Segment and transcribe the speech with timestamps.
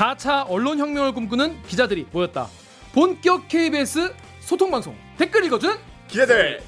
[0.00, 2.48] 4차 언론혁명을 꿈꾸는 기자들이 모였다.
[2.94, 5.76] 본격 KBS 소통방송 댓글 읽어주는
[6.08, 6.62] 기자들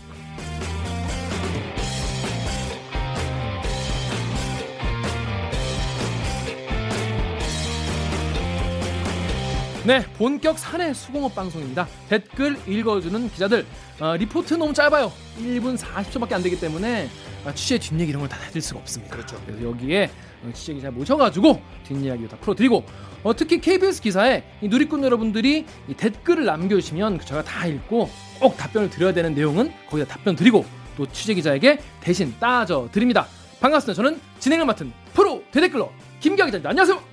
[9.85, 11.89] 네, 본격 사내 수공업 방송입니다.
[12.09, 13.67] 댓글 읽어주는 기자들.
[14.00, 15.11] 어, 리포트 너무 짧아요.
[15.40, 17.09] 1분 40초밖에 안 되기 때문에
[17.45, 19.13] 아, 취재 뒷얘기 이런 걸 다 해드릴 수가 없습니다.
[19.17, 19.40] 그렇죠.
[19.45, 20.09] 그래서 여기에
[20.45, 22.85] 어, 취재 기자 모셔가지고 뒷이야기 다 풀어드리고
[23.25, 28.09] 어, 특히 KBS 기사에 이 누리꾼 여러분들이 이 댓글을 남겨주시면 그 제가 다 읽고
[28.40, 30.64] 꼭 답변을 드려야 되는 내용은 거기다 답변 드리고
[30.96, 33.27] 또 취재 기자에게 대신 따져 드립니다.
[33.61, 33.97] 반갑습니다.
[34.01, 36.70] 저는 진행을 맡은 프로 대댓글러 김기아 기자입니다.
[36.70, 37.11] 안녕하세요.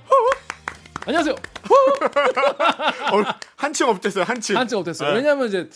[1.06, 1.34] 안녕하세요.
[3.12, 3.24] 어,
[3.56, 5.10] 한층 업됐어요 한층 한층 어땠어요?
[5.10, 5.16] 네.
[5.16, 5.68] 왜냐하면 이제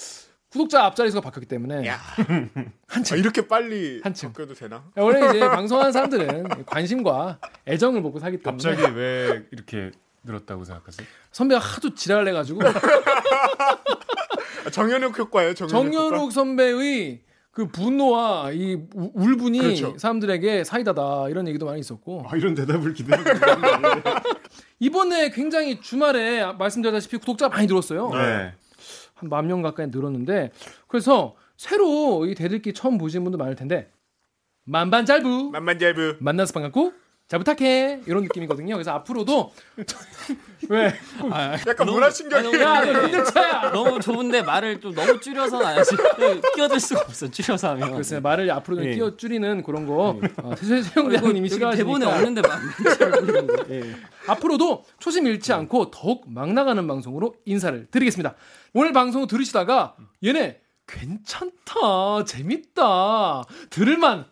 [0.51, 1.99] 구독자 앞자리수가 바뀌었기 때문에 야
[2.89, 4.33] 아, 이렇게 빨리 한층.
[4.33, 4.85] 바뀌어도 되나?
[4.97, 9.91] 원래 이제 방송하는 사람들은 관심과 애정을 먹고 사기 때문에 갑자기 왜 이렇게
[10.23, 11.07] 늘었다고 생각하세요?
[11.33, 12.73] 선배가 하도 지랄을 해가지고 아,
[14.71, 17.21] 정연욱 효과예요 정연욱, 정연욱 선배의
[17.55, 19.97] 그 분노와 이 우- 울분이 그렇죠.
[19.97, 23.23] 사람들에게 사이다다 이런 얘기도 많이 있었고 아, 이런 대답을 기대하고.
[24.81, 28.11] 이번에 굉장히 주말에 말씀드렸다시피 구독자가 많이 늘었어요.
[28.11, 28.53] 네.
[29.15, 30.51] 한만 명 가까이 늘었는데
[30.89, 33.89] 그래서 새로 이 대들기 처음 보시는 분도 많을 텐데
[34.65, 36.93] 만반잘부 만만잘부 만나서 반갑고
[37.27, 38.75] 잘 부탁해 이런 느낌이거든요.
[38.75, 39.51] 그래서 앞으로도
[40.69, 40.93] 왜?
[41.67, 43.71] 약간 문화신경이 야, 너 힘들 차야.
[43.73, 45.97] 너무 좁은데 말을 좀 너무 줄여서 안 하지.
[46.55, 47.31] 끼어들 수가 없어.
[47.31, 47.93] 줄여서 하면.
[47.93, 48.95] 그래서 말을 앞으로 좀 예.
[48.95, 52.59] 끼워 줄이는 그런 거 어, 세용 이거 대원님이 싫어하시니까 대본에 없는데 말.
[53.71, 53.97] 예.
[54.27, 58.35] 앞으로도 초심 잃지 않고 더욱 막 나가는 방송으로 인사를 드리겠습니다.
[58.75, 64.27] 오늘 방송 들으시다가 얘네 괜찮다, 재밌다, 들을만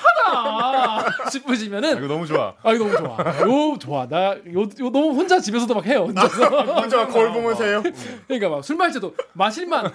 [0.00, 2.54] 하다 아, 싶으시면은 이거 너무 좋아.
[2.62, 3.18] 아 이거 너무 좋아.
[3.18, 4.06] 요 좋아.
[4.08, 6.04] 나 요, 요 너무 혼자 집에서도 막 해요.
[6.08, 6.64] 혼자서.
[6.74, 7.82] 먼저 거울 보면서 해요
[8.26, 9.86] 그러니까 막 술 마실 때도 마실만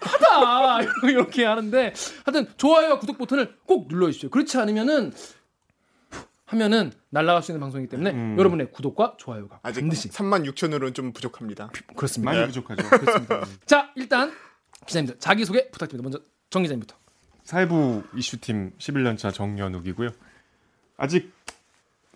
[0.00, 1.92] 하다 이렇게 하는데
[2.24, 4.30] 하여튼 좋아요와 구독 버튼을 꼭 눌러 주십시오.
[4.30, 5.12] 그렇지 않으면은
[6.46, 8.36] 하면은 날아갈 수 있는 방송이기 때문에 음.
[8.38, 12.30] 여러분의 구독과 좋아요가 아직 반드시 3만 6천으로는 좀 부족합니다 그렇습니다.
[12.30, 12.46] 많이 네.
[12.46, 12.88] 부족하죠.
[12.88, 13.40] 그렇습니다.
[13.66, 14.32] 자 일단
[14.86, 16.04] 기자님들 자기 소개 부탁드립니다.
[16.08, 16.96] 먼저 정 기자님부터.
[17.46, 20.10] 사회부 이슈팀 11년차 정연욱이고요.
[20.96, 21.32] 아직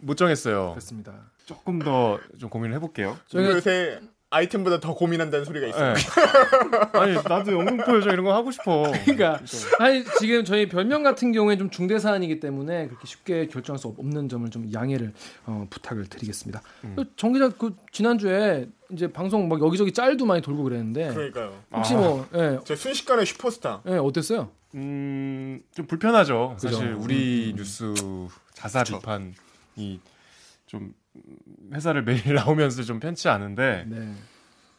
[0.01, 0.71] 못 정했어요.
[0.71, 1.13] 그렇습니다.
[1.47, 3.17] 조금 더 좀 고민을 해볼게요.
[3.29, 4.01] 저희가 요새
[4.33, 6.99] 아이템보다 더 고민한다는 소리가 있어요 네.
[6.99, 8.85] 아니 나도 영등포 요정 이런 거 하고 싶어.
[9.05, 9.41] 그러니까
[9.81, 14.29] 아니 지금 저희 별명 같은 경우에 좀 중대 사안이기 때문에 그렇게 쉽게 결정할 수 없는
[14.29, 15.12] 점을 좀 양해를
[15.47, 16.62] 어, 부탁을 드리겠습니다.
[16.85, 16.97] 음.
[17.17, 21.95] 정 기자 그 지난 주에 이제 방송 막 여기저기 짤도 많이 돌고 그랬는데 그러니까요 혹시
[21.95, 21.99] 아.
[21.99, 24.51] 뭐 예, 제 순식간에 슈퍼스타 예, 어땠어요?
[24.75, 26.54] 음, 좀 불편하죠.
[26.56, 26.69] 그죠.
[26.69, 27.92] 사실 음, 우리 뉴스
[28.54, 28.98] 자사 그쵸.
[28.98, 30.00] 비판이
[30.66, 30.94] 좀
[31.72, 34.14] 회사를 매일 나오면서 좀 편치 않은데 네.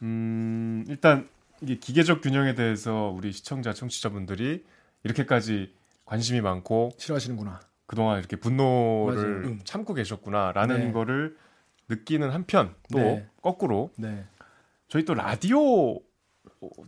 [0.02, 1.28] 음, 일단
[1.60, 4.64] 이게 기계적 균형에 대해서 우리 시청자 청취자분들이
[5.04, 5.72] 이렇게까지
[6.04, 7.60] 관심이 많고 싫어하시는구나.
[7.86, 9.52] 그동안 이렇게 분노를 맞아요.
[9.52, 9.60] 음.
[9.64, 10.92] 참고 계셨구나라는 네.
[10.92, 11.36] 거를
[11.88, 13.28] 느끼는 한편 또 네.
[13.42, 14.24] 거꾸로 네.
[14.88, 16.00] 저희 또 라디오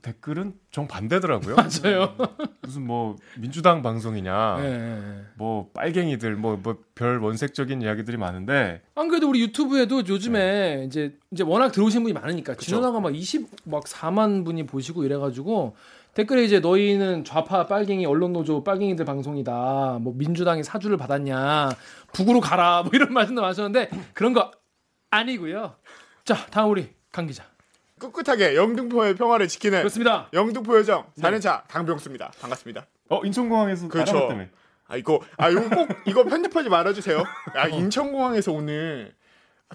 [0.03, 1.57] 댓글은 정 반대더라고요.
[1.57, 2.17] 맞아요.
[2.65, 5.25] 무슨 뭐 민주당 방송이냐, 예, 예, 예.
[5.37, 11.43] 뭐 빨갱이들, 뭐 뭐 별 원색적인 이야기들이 많은데 안 그래도 우리 유튜브에도 요즘에 이제 이제
[11.43, 12.55] 워낙 들어오신 분이 많으니까.
[12.55, 15.75] 지난화가 막 20, 막 4만 분이 보시고 이래가지고
[16.15, 19.99] 댓글에 이제 너희는 좌파 빨갱이 언론 노조 빨갱이들 방송이다.
[20.01, 21.71] 뭐 민주당이 사주를 받았냐.
[22.13, 22.83] 북으로 가라.
[22.85, 24.53] 뭐 이런 말씀도 하셨는데 그런 거
[25.11, 25.75] 아니고요.
[26.25, 27.45] 자 다음 우리 강 기자.
[28.13, 30.29] 꿋꿋하게 영등포의 평화를 지키는 그렇습니다.
[30.33, 34.29] 영등포 요정 4년차 강병수입니다 반갑습니다 어 인천공항에서 그렇죠.
[34.87, 37.23] 아 이거 아 이거 꼭 이거 편집하지 말아주세요.
[37.55, 39.15] 아 인천공항에서 오늘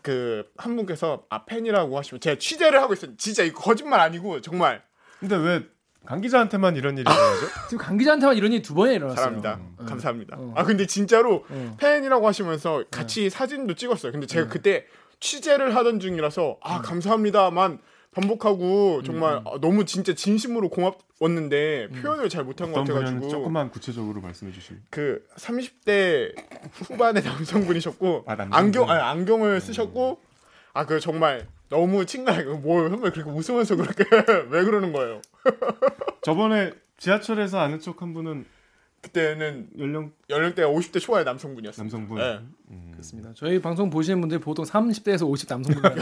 [0.03, 3.15] 그 한 분께서 아 팬이라고 하시면 제가 취재를 하고 있어요.
[3.17, 4.83] 진짜 이거 거짓말 아니고 정말
[5.19, 5.63] 근데 왜
[6.05, 7.45] 강 기자한테만 이런 일이 일어나죠?
[7.69, 9.15] 지금 강 기자한테만 이런 일이 두 번이나 일어났어요.
[9.17, 9.59] 사랑합니다.
[9.79, 9.85] 음.
[9.85, 10.37] 감사합니다.
[10.39, 10.53] 어.
[10.55, 11.75] 아 근데 진짜로 어.
[11.77, 14.13] 팬이라고 하시면서 같이 사진도 찍었어요.
[14.13, 14.85] 근데 제가 그때
[15.19, 17.79] 취재를 하던 중이라서 아 감사합니다만
[18.11, 24.51] 반복하고 정말 아, 너무 진짜 진심으로 고맙웠는데 표현을 잘 못한 것 같아가지고 조금만 구체적으로 말씀해
[24.51, 24.83] 주시면.
[24.89, 26.33] 그 30대
[26.73, 28.35] 후반의 남성분이셨고 아.
[28.51, 30.19] 안경 아니, 안경을 쓰셨고
[30.73, 34.03] 아 그 정말 너무 친근하게 뭘 선배 그렇게 웃으면서 그렇게
[34.49, 35.21] 왜 그러는 거예요?
[36.23, 38.45] 저번에 지하철에서 아는 척 한 분은
[39.01, 41.83] 그때는 연령 연령대가 50대 초반의 남성분이었어요.
[41.83, 42.17] 남성분.
[42.17, 42.39] 네.
[42.71, 42.89] 음.
[42.91, 43.31] 그렇습니다.
[43.35, 45.95] 저희 방송 보시는 분들 보통 30대에서 50 남성분들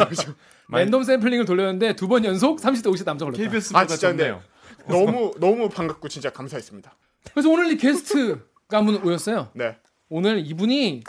[0.68, 3.44] 많이- 랜덤 샘플링을 돌렸는데 두 번 연속 30대 50 남성 걸렸다.
[3.50, 4.44] KBS보다 아, 진짜 근데 좋네요.
[4.88, 6.96] 너무 너무 반갑고 진짜 감사했습니다.
[7.34, 9.52] 그래서 오늘 이 게스트가 한분 오셨어요.
[9.54, 9.78] 네.
[10.10, 11.04] 오늘 이분이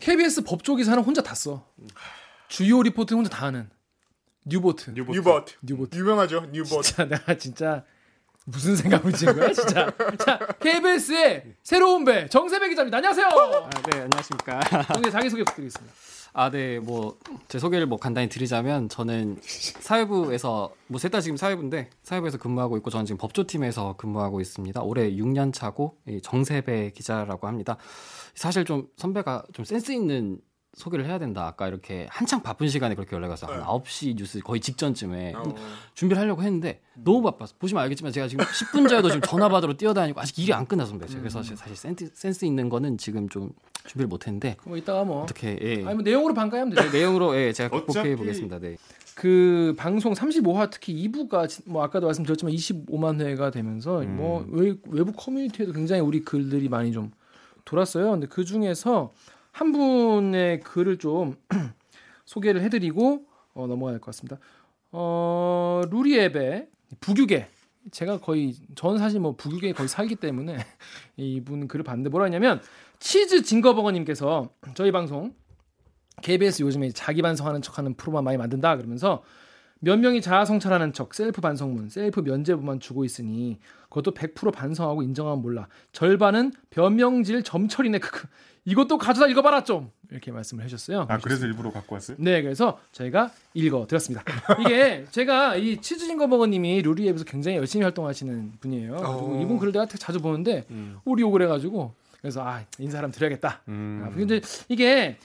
[0.00, 1.66] KBS 법조 기사는 혼자 다 써.
[2.48, 3.68] 주요 리포트 혼자 다 하는
[4.44, 4.90] 뉴보트.
[4.90, 5.54] 뉴버트.
[5.62, 5.98] 뉴보트.
[5.98, 6.46] 유명하죠.
[6.52, 6.82] 뉴버트.
[6.82, 7.84] 진짜 내가 진짜
[8.48, 9.92] 무슨 생각을 지은 거야 진짜.
[10.24, 12.98] 자 KBS의 새로운 배 정세배 기자입니다.
[12.98, 13.26] 안녕하세요.
[13.26, 14.60] 아, 네, 안녕하십니까.
[14.94, 15.94] 정세 자기 소개 부탁드리겠습니다.
[16.32, 17.16] 아, 네, 뭐
[17.48, 22.90] 제 소개를 뭐 간단히 드리자면 저는 사회부에서 뭐 셋 다 지금 사회부인데 사회부에서 근무하고 있고
[22.90, 24.80] 저는 지금 법조팀에서 근무하고 있습니다.
[24.82, 27.76] 올해 6년 차고 이 정세배 기자라고 합니다.
[28.34, 30.38] 사실 좀 선배가 좀 센스 있는
[30.76, 31.46] 소개를 해야 된다.
[31.46, 35.42] 아까 이렇게 한창 바쁜 시간에 그렇게 연락이 와서 한 9시 뉴스 거의 직전쯤에 어.
[35.94, 37.54] 준비를 하려고 했는데 너무 바빴어.
[37.58, 41.06] 보시면 알겠지만 제가 지금 10분 전에도 지금 전화 받으러 뛰어다니고 아직 일이 안 끝나서 선배.
[41.06, 43.52] 그래서 사실 센스, 센스 있는 거는 지금 좀
[43.86, 45.74] 준비를 못 했는데 뭐 이따가 뭐 어떻게 예.
[45.86, 46.90] 아니 뭐 내용으로 반까이하면 되죠.
[46.90, 48.58] 네, 내용으로 예, 제가 어차피- 극복해 보겠습니다.
[48.58, 48.76] 네.
[49.14, 54.16] 그 방송 35화 특히 2부가 뭐 아까도 말씀드렸지만 25만 회가 되면서 음.
[54.16, 57.12] 뭐 외, 외부 커뮤니티에도 굉장히 우리 글들이 많이 좀
[57.64, 58.10] 돌았어요.
[58.10, 59.14] 근데 그 중에서
[59.56, 61.34] 한 분의 글을 좀
[62.26, 63.24] 소개를 해드리고
[63.54, 64.38] 어, 넘어가야 될것 같습니다.
[64.92, 66.68] 어, 루리웹의
[67.00, 67.48] 북유게
[67.90, 70.58] 제가 거의 저는 사실 뭐 북유게에 거의 살기 때문에
[71.16, 72.60] 이분 글을 봤는데 뭐라 했냐면
[72.98, 75.34] 치즈 징거버거님께서 저희 방송
[76.20, 79.22] KBS 요즘에 자기 반성하는 척하는 프로만 많이 만든다 그러면서
[79.80, 83.58] 몇 명이 자아 성찰하는 척 셀프 반성문, 셀프 면죄부만 주고 있으니
[83.88, 85.68] 그것도 100% 반성하고 인정하면 몰라.
[85.92, 87.98] 절반은 변명질 점철이네.
[87.98, 88.26] 크크.
[88.64, 91.06] 이것도 가져다 읽어봐라 좀 이렇게 말씀을 해주셨어요.
[91.08, 92.16] 아 그래서 일부러 갖고 왔어요?
[92.18, 94.24] 네, 그래서 저희가 읽어 드렸습니다.
[94.60, 98.96] 이게 제가 이 치즈징거버거님이 루리앱에서 굉장히 열심히 활동하시는 분이에요.
[98.96, 99.40] 그리고 어.
[99.40, 100.66] 이분 글을 내가 자주 보는데
[101.04, 103.62] 우리 욕을 해가지고 그래서 아 인사 한번 드려야겠다.
[103.68, 104.02] 음.
[104.04, 105.18] 아, 근데 이게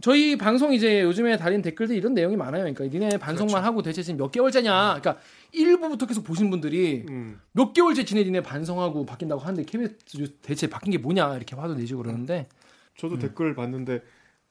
[0.00, 2.62] 저희 방송 이제 요즘에 달린 댓글들 이런 내용이 많아요.
[2.62, 3.66] 그러니까 니네 반성만 그렇죠.
[3.66, 5.00] 하고 대체 지금 몇 개월째냐.
[5.00, 5.18] 그러니까
[5.52, 7.40] 일부부터 계속 보신 분들이 음.
[7.52, 9.96] 몇 개월째 지내 니네 반성하고 바뀐다고 하는데 KBS
[10.42, 12.48] 대체 바뀐 게 뭐냐 이렇게 화도 내시고 그러는데
[12.96, 14.02] 저도 댓글 봤는데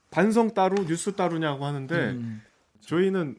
[0.10, 2.42] 반성 따로 뉴스 따로냐고 하는데 음.
[2.82, 3.36] 저희는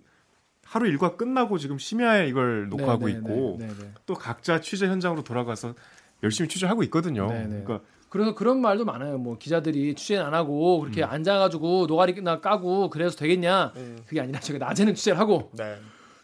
[0.64, 3.92] 하루 일과 끝나고 지금 심야에 이걸 녹화하고 네, 네, 있고 네, 네, 네.
[4.04, 5.74] 또 각자 취재 현장으로 돌아가서
[6.22, 7.26] 열심히 취재하고 있거든요.
[7.28, 7.62] 네, 네.
[7.64, 9.19] 그러니까 그래서 그런 말도 많아요.
[9.19, 11.08] 뭐 기자들이 취재 안 하고 그렇게 음.
[11.10, 13.72] 앉아가지고 노가리나 까고 그래서 되겠냐?
[13.76, 13.99] 음.
[14.06, 15.76] 그게 아니라 저희가 낮에는 취재를 하고 네.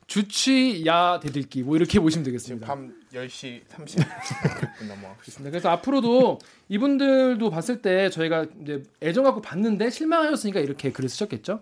[0.07, 2.67] 주취야 대들기 뭐 이렇게 보시면 되겠습니다.
[2.67, 5.45] 밤 10시 30분 넘어가고 있습니다.
[5.45, 6.39] 네, 그래서 앞으로도
[6.69, 11.61] 이분들도 봤을 때 저희가 이제 애정 갖고 봤는데 실망하셨으니까 이렇게 글을 쓰셨겠죠.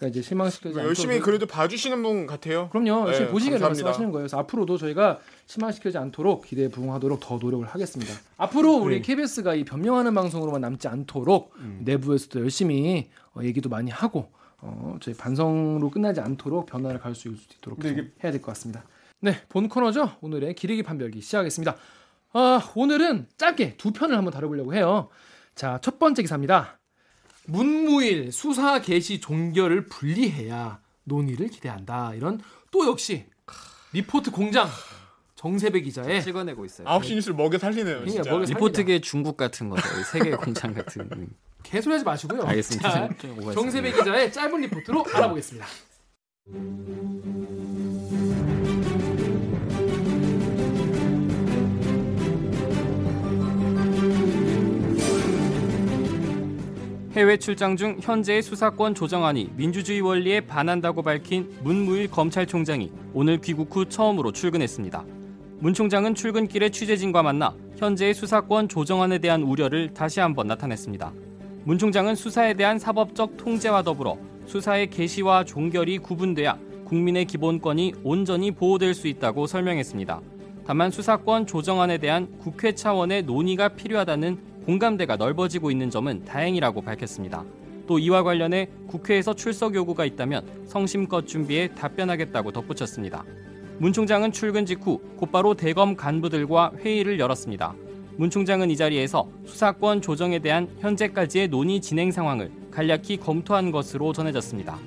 [0.00, 2.70] 그러니까 이제 실망시키지 않도록 열심히 그래도 봐주시는 분 같아요.
[2.70, 3.06] 그럼요.
[3.08, 3.66] 열심히 네, 감사합니다.
[3.66, 4.22] 말씀하시는 거예요.
[4.22, 8.14] 그래서 앞으로도 저희가 실망시키지 않도록 기대에 부응하도록 더 노력을 하겠습니다.
[8.38, 9.02] 앞으로 우리 네.
[9.02, 11.82] KBS가 이 변명하는 방송으로만 남지 않도록 음.
[11.84, 14.30] 내부에서도 열심히 어, 얘기도 많이 하고
[14.62, 18.84] 어, 저희 반성으로 끝나지 않도록 변화를 갈 수 있도록 이게- 해야 될 것 같습니다.
[19.20, 20.12] 네, 본 코너죠.
[20.22, 21.76] 오늘의 기레기 판별기 시작하겠습니다.
[22.32, 25.08] 아, 오늘은 짧게 두 편을 한번 다뤄보려고 해요.
[25.54, 26.78] 자, 첫 번째 기사입니다.
[27.46, 32.14] 문무일 수사 개시 종결을 분리해야 논의를 기대한다.
[32.14, 32.40] 이런
[32.70, 33.26] 또 역시
[33.92, 34.68] 리포트 공장
[35.34, 36.86] 정세배 기자의 찍어내고 있어요.
[36.86, 38.00] 9시 뉴스를 먹여 살리네요.
[38.00, 38.30] 그러니까 진짜.
[38.30, 39.82] 먹여 살- 리포트계 중국 같은 거죠.
[39.98, 41.08] 이 세계 공장 같은.
[41.12, 41.28] 음.
[41.62, 42.42] 개소리 하지 마시고요.
[42.42, 42.90] 알겠습니다.
[42.90, 43.08] 자.
[43.54, 45.66] 정세배 기자의 짧은 리포트로 알아보겠습니다.
[57.12, 63.84] 해외 출장 중 현재의 수사권 조정안이 민주주의 원리에 반한다고 밝힌 문무일 검찰총장이 오늘 귀국 후
[63.84, 65.04] 처음으로 출근했습니다.
[65.58, 71.12] 문 총장은 출근길에 취재진과 만나 현재의 수사권 조정안에 대한 우려를 다시 한번 나타냈습니다.
[71.64, 78.94] 문 총장은 수사에 대한 사법적 통제와 더불어 수사의 개시와 종결이 구분돼야 국민의 기본권이 온전히 보호될
[78.94, 80.20] 수 있다고 설명했습니다.
[80.64, 87.42] 다만 수사권 조정안에 대한 국회 차원의 논의가 필요하다는 공감대가 넓어지고 있는 점은 다행이라고 밝혔습니다.
[87.88, 93.24] 또 이와 관련해 국회에서 출석 요구가 있다면 성심껏 준비해 답변하겠다고 덧붙였습니다.
[93.78, 97.74] 문 총장은 출근 직후 곧바로 대검 간부들과 회의를 열었습니다.
[98.16, 104.78] 문 총장은 이 자리에서 수사권 조정에 대한 현재까지의 논의 진행 상황을 간략히 검토한 것으로 전해졌습니다.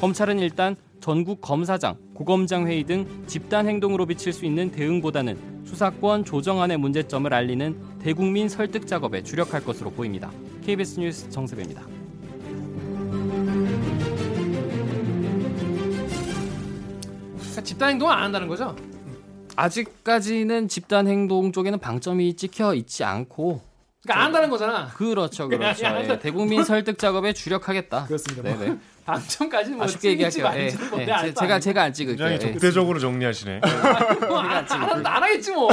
[0.00, 6.76] 검찰은 일단 전국 검사장, 고검장 회의 등 집단 행동으로 비칠 수 있는 대응보다는 수사권 조정안의
[6.76, 10.30] 문제점을 알리는 대국민 설득 작업에 주력할 것으로 보입니다.
[10.64, 11.82] KBS 뉴스 정세배입니다.
[17.38, 18.76] 그러니까 집단 행동을 안 한다는 거죠?
[19.56, 23.62] 아직까지는 집단 행동 쪽에는 방점이 찍혀 있지 않고
[24.02, 24.88] 그러니까 안 한다는 거잖아.
[24.88, 25.86] 그렇죠, 그렇죠.
[26.08, 28.04] 예, 대국민 설득 작업에 주력하겠다.
[28.04, 28.42] 그렇습니다.
[28.42, 28.78] 네네.
[29.06, 30.50] 방점까지는 뭐 아, 쉽게 얘기할게요.
[30.56, 31.06] 예, 뭐 예.
[31.06, 31.60] 제- 제가.
[31.60, 32.28] 제가 안 찍을게요.
[32.28, 32.52] 굉장히 예.
[32.58, 33.60] 적대적으로 정리하시네.
[34.28, 35.68] 뭐 안, 안, 안, 안 하겠지 뭐.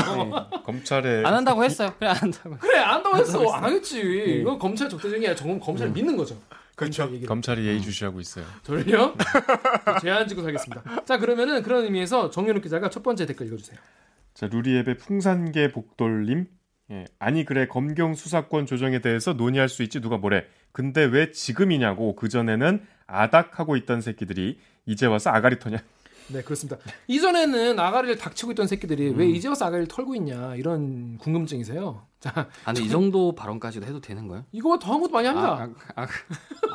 [0.64, 1.94] 검찰에 안 한다고 했어요.
[1.98, 2.58] 그래 안 한다고.
[2.60, 3.40] 그래 안 한다고 했어.
[3.52, 3.68] 안 네.
[3.70, 4.00] 하겠지.
[4.42, 5.36] 이건 검찰 적대적이야.
[5.36, 6.40] 정건 검찰을 믿는 거죠.
[6.76, 7.06] 그렇죠.
[7.08, 7.28] 얘기를.
[7.28, 8.46] 검찰이 예의주시하고 있어요.
[8.64, 9.16] 저를요?
[10.02, 11.04] 제안 찍고 살겠습니다.
[11.06, 13.78] 자 그러면은 그런 의미에서 정윤욱 기자가 첫 번째 댓글 읽어주세요.
[14.34, 16.46] 자 루리앱의 풍산계 복돌님.
[16.92, 20.46] 예, 아니 그래 검경 수사권 조정에 대해서 논의할 수 있지 누가 뭐래.
[20.72, 25.78] 근데 왜 지금이냐고 그 전에는 아닥하고 있던 새끼들이 이제 와서 아가리 터냐.
[26.30, 26.78] 네 그렇습니다.
[27.08, 29.18] 이전에는 아가리를 닥치고 있던 새끼들이 음.
[29.18, 32.06] 왜 이제 와서 아가리를 털고 있냐 이런 궁금증이세요.
[32.20, 32.32] 자
[32.64, 34.46] 아, 근데 이 정도 발언까지도 해도 되는 거예요?
[34.52, 35.70] 이거보다 더한 것도 많이 합니다.
[35.96, 36.08] 아, 아,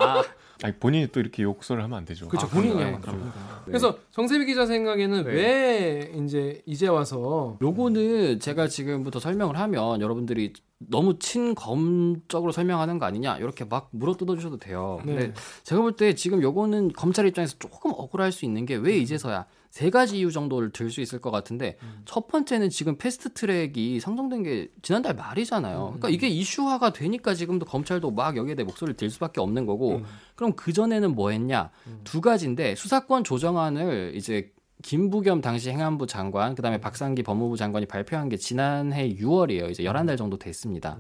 [0.04, 0.23] 아,
[0.62, 2.28] 아니 본인이 또 이렇게 욕설을 하면 안 되죠.
[2.28, 2.75] 그렇죠 아, 본인이?
[2.82, 3.16] 하면 그럼.
[3.18, 3.62] 그러니까.
[3.64, 5.30] 그래서 정세비 기자 생각에는 네.
[5.30, 13.38] 왜 이제 이제 와서 요거는 제가 지금부터 설명을 하면 여러분들이 너무 친검적으로 설명하는 거 아니냐
[13.38, 15.00] 이렇게 막 물어 뜯어 주셔도 돼요.
[15.04, 15.14] 네.
[15.14, 15.32] 근데
[15.64, 19.90] 제가 볼 때 지금 요거는 검찰 입장에서 조금 억울할 수 있는 게 왜 이제서야 세
[19.90, 24.68] 가지 이유 정도를 들 수 있을 것 같은데 첫 번째는 지금 패스트 트랙이 상정된 게
[24.82, 25.78] 지난달 말이잖아요.
[25.99, 30.02] 그러니까 이게 이슈화가 되니까 지금도 검찰도 막 여기에 대해 목소리를 들 수밖에 없는 거고
[30.37, 31.70] 그럼 그 전에는 뭐 했냐
[32.04, 38.28] 두 가지인데 수사권 조정안을 이제 김부겸 당시 행안부 장관, 그 다음에 박상기 법무부 장관이 발표한
[38.28, 39.70] 게 지난해 6월이에요.
[39.70, 40.99] 이제 11달 정도 됐습니다.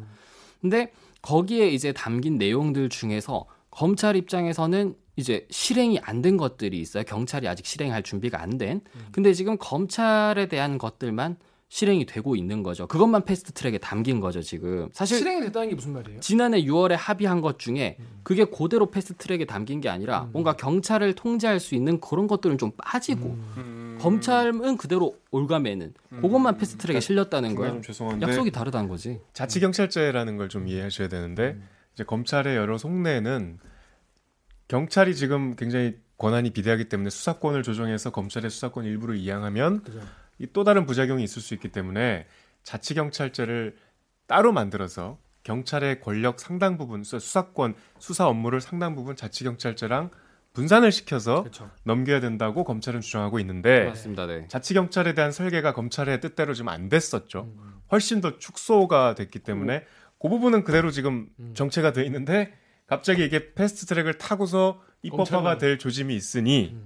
[0.60, 0.92] 근데
[1.22, 7.02] 거기에 이제 담긴 내용들 중에서 검찰 입장에서는 이제 실행이 안 된 것들이 있어요.
[7.04, 8.80] 경찰이 아직 실행할 준비가 안 된.
[9.12, 11.36] 근데 지금 검찰에 대한 것들만
[11.70, 12.86] 실행이 되고 있는 거죠.
[12.86, 14.88] 그것만 패스트 트랙에 담긴 거죠, 지금.
[14.92, 16.20] 사실 실행이 됐다는 게 무슨 말이에요?
[16.20, 21.60] 지난해 6월에 합의한 것 중에 그게 그대로 패스트 트랙에 담긴 게 아니라 뭔가 경찰을 통제할
[21.60, 23.98] 수 있는 그런 것들은 좀 빠지고 음.
[24.00, 28.20] 검찰은 그대로 옭아매는 그것만 패스트 트랙에 실렸다는 중간에 거예요.
[28.22, 29.20] 약속이 다르다는 거지.
[29.34, 31.58] 자치 경찰제라는 걸 좀 이해하셔야 되는데
[31.92, 33.58] 이제 검찰의 여러 속내는
[34.68, 40.00] 경찰이 지금 굉장히 권한이 비대하기 때문에 수사권을 조정해서 검찰의 수사권 일부를 이양하면 그죠.
[40.38, 42.26] 이또 다른 부작용이 있을 수 있기 때문에
[42.62, 43.76] 자치 경찰제를
[44.26, 50.10] 따로 만들어서 경찰의 권력 상당 부분 수- 수사권 수사 업무를 상당 부분 자치 경찰제랑
[50.52, 51.70] 분산을 시켜서 그렇죠.
[51.84, 54.26] 넘겨야 된다고 검찰은 주장하고 있는데 맞습니다.
[54.26, 54.46] 네.
[54.48, 57.52] 자치 경찰에 대한 설계가 검찰의 뜻대로 지금 안 됐었죠.
[57.92, 59.84] 훨씬 더 축소가 됐기 때문에
[60.20, 62.52] 그 부분은 그대로 지금 정체가 돼 있는데
[62.86, 66.76] 갑자기 이게 패스트 트랙을 타고서 입법화가 검찰은- 될 조짐이 있으니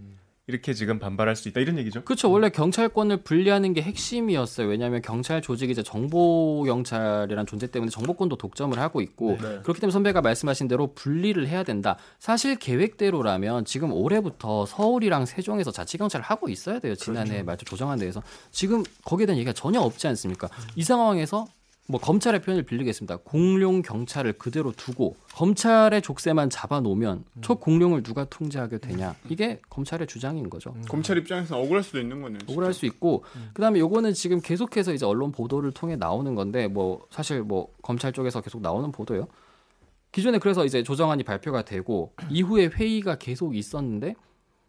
[0.48, 2.02] 이렇게 지금 반발할 수 있다 이런 얘기죠.
[2.02, 2.30] 그렇죠.
[2.30, 4.66] 원래 경찰권을 분리하는 게 핵심이었어요.
[4.66, 9.60] 왜냐하면 경찰 조직이 이제 정보 경찰이라는 존재 때문에 정보권도 독점을 하고 있고 네.
[9.62, 11.96] 그렇기 때문에 선배가 말씀하신 대로 분리를 해야 된다.
[12.18, 16.96] 사실 계획대로라면 지금 올해부터 서울이랑 세종에서 자치 경찰을 하고 있어야 돼요.
[16.96, 18.20] 지난해 말초 조정안 대해서
[18.50, 20.48] 지금 거기에 대한 얘기가 전혀 없지 않습니까?
[20.74, 21.46] 이 상황에서
[21.88, 23.18] 뭐 검찰의 표현을 빌리겠습니다.
[23.24, 29.16] 공룡 경찰을 그대로 두고 검찰의 족쇄만 잡아놓으면 저 공룡을 누가 통제하게 되냐?
[29.28, 30.74] 이게 검찰의 주장인 거죠.
[30.88, 32.38] 검찰 입장에서는 억울할 수도 있는 거네요.
[32.38, 32.52] 진짜.
[32.52, 37.42] 억울할 수 있고 그다음에 요거는 지금 계속해서 이제 언론 보도를 통해 나오는 건데 뭐 사실
[37.42, 39.26] 뭐 검찰 쪽에서 계속 나오는 보도예요.
[40.12, 44.14] 기존에 그래서 이제 조정안이 발표가 되고 이후에 회의가 계속 있었는데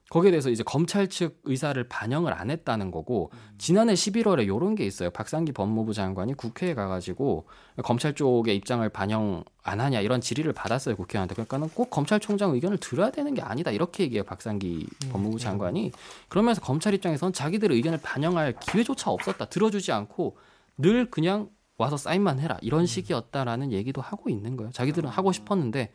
[0.10, 5.10] 거기에 대해서 이제 검찰 측 의사를 반영을 안 했다는 거고 지난해 11월에 요런 게 있어요.
[5.10, 7.48] 박상기 법무부 장관이 국회에 가가지고
[7.84, 11.34] 검찰 쪽의 입장을 반영 안 하냐 이런 질의를 받았어요 국회의원한테.
[11.34, 13.72] 그러니까는 꼭 검찰총장 의견을 들어야 되는 게 아니다.
[13.72, 15.92] 이렇게 얘기해요 박상기 법무부 장관이.
[16.30, 19.46] 그러면서 검찰 입장에서는 자기들의 의견을 반영할 기회조차 없었다.
[19.46, 20.38] 들어주지 않고
[20.78, 22.58] 늘 그냥 와서 사인만 해라.
[22.62, 24.72] 이런 식이었다라는 얘기도 하고 있는 거예요.
[24.72, 25.92] 자기들은 하고 싶었는데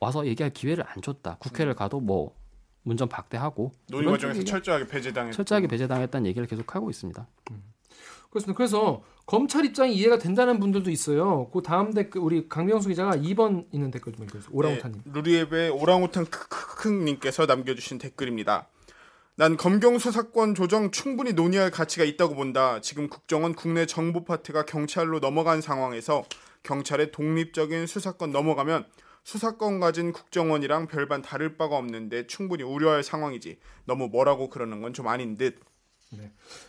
[0.00, 1.36] 와서 얘기할 기회를 안 줬다.
[1.38, 2.34] 국회를 가도 뭐
[2.82, 5.32] 문전 박대하고 논의 과정에서 철저하게 배제당했.
[5.32, 7.26] 철저하게 배제당했다는 얘기를 계속 하고 있습니다.
[8.30, 8.56] 그렇습니다.
[8.56, 11.48] 그래서 검찰 입장이 이해가 된다는 분들도 있어요.
[11.52, 14.50] 그 다음 댓글 우리 강병수 기자가 2번 있는 댓글 좀 읽어주세요.
[14.52, 15.02] 오랑우탄님.
[15.04, 18.68] 네, 루리앱의 오랑우탄 크크크님께서 남겨주신 댓글입니다.
[19.34, 22.80] 난 검경 수사권 조정 충분히 논의할 가치가 있다고 본다.
[22.80, 26.24] 지금 국정원 국내 정보 파트가 경찰로 넘어간 상황에서
[26.62, 28.86] 경찰의 독립적인 수사권 넘어가면
[29.24, 33.58] 수사권 가진 국정원이랑 별반 다를 바가 없는데 충분히 우려할 상황이지.
[33.84, 35.58] 너무 뭐라고 그러는 건 좀 아닌 듯.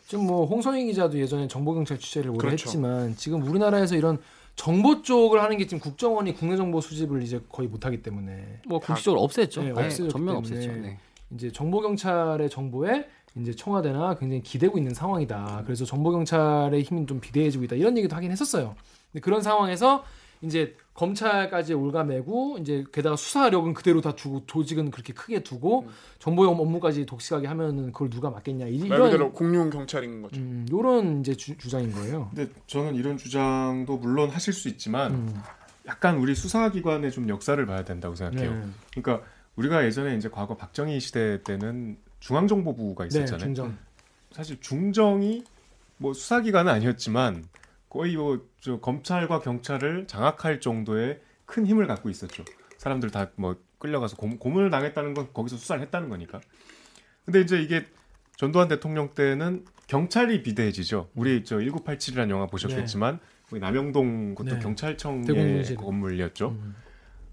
[0.07, 2.65] 지금 뭐 홍성희 기자도 예전에 정보경찰 취재를 오래 그렇죠.
[2.65, 4.17] 했지만 지금 우리나라에서 이런
[4.55, 9.21] 정보 쪽을 하는 게 지금 국정원이 국내 정보 수집을 이제 거의 못하기 때문에 뭐 공식적으로
[9.27, 9.61] 없앴죠.
[9.63, 10.41] 네, 아예 없어졌기 전면.
[10.41, 10.81] 없앴죠.
[10.81, 10.99] 네.
[11.31, 15.63] 이제 정보 경찰의 정보에 이제 청와대나 굉장히 기대고 있는 상황이다.
[15.65, 17.75] 그래서 정보 경찰의 힘이 좀 비대해지고 있다.
[17.75, 18.75] 이런 얘기도 하긴 했었어요.
[19.11, 20.05] 근데 그런 상황에서
[20.41, 25.87] 이제 검찰까지 올가매고 이제 게다가 수사력은 그대로 다 두고 조직은 그렇게 크게 두고
[26.19, 30.39] 정보 업무까지 독식하게 하면은 그걸 누가 맡겠냐 이- 말 그대로 이런 공룡 경찰인 거죠.
[30.39, 32.29] 음, 요런 이제 주, 주장인 거예요.
[32.35, 35.41] 근데 저는 이런 주장도 물론 하실 수 있지만 음,
[35.87, 38.53] 약간 우리 수사기관의 좀 역사를 봐야 된다고 생각해요.
[38.53, 38.67] 네.
[38.95, 43.39] 그러니까 우리가 예전에 이제 과거 박정희 시대 때는 중앙정보부가 네, 있었잖아요.
[43.39, 43.77] 중정.
[44.31, 45.43] 사실 중정이
[45.97, 47.43] 뭐 수사기관은 아니었지만
[47.93, 52.43] 거의 뭐저 검찰과 경찰을 장악할 정도의 큰 힘을 갖고 있었죠.
[52.77, 56.39] 사람들 다 뭐 끌려가서 고, 고문을 당했다는 건 거기서 수사를 했다는 거니까.
[57.25, 57.85] 근데 이제 이게
[58.37, 61.09] 전두환 대통령 때는 경찰이 비대해지죠.
[61.15, 63.19] 우리 저 1987이라는 영화 보셨겠지만
[63.49, 64.61] 거기 남영동 그것도 네.
[64.61, 65.75] 경찰청의 대공무실.
[65.75, 66.49] 건물이었죠.
[66.49, 66.75] 음.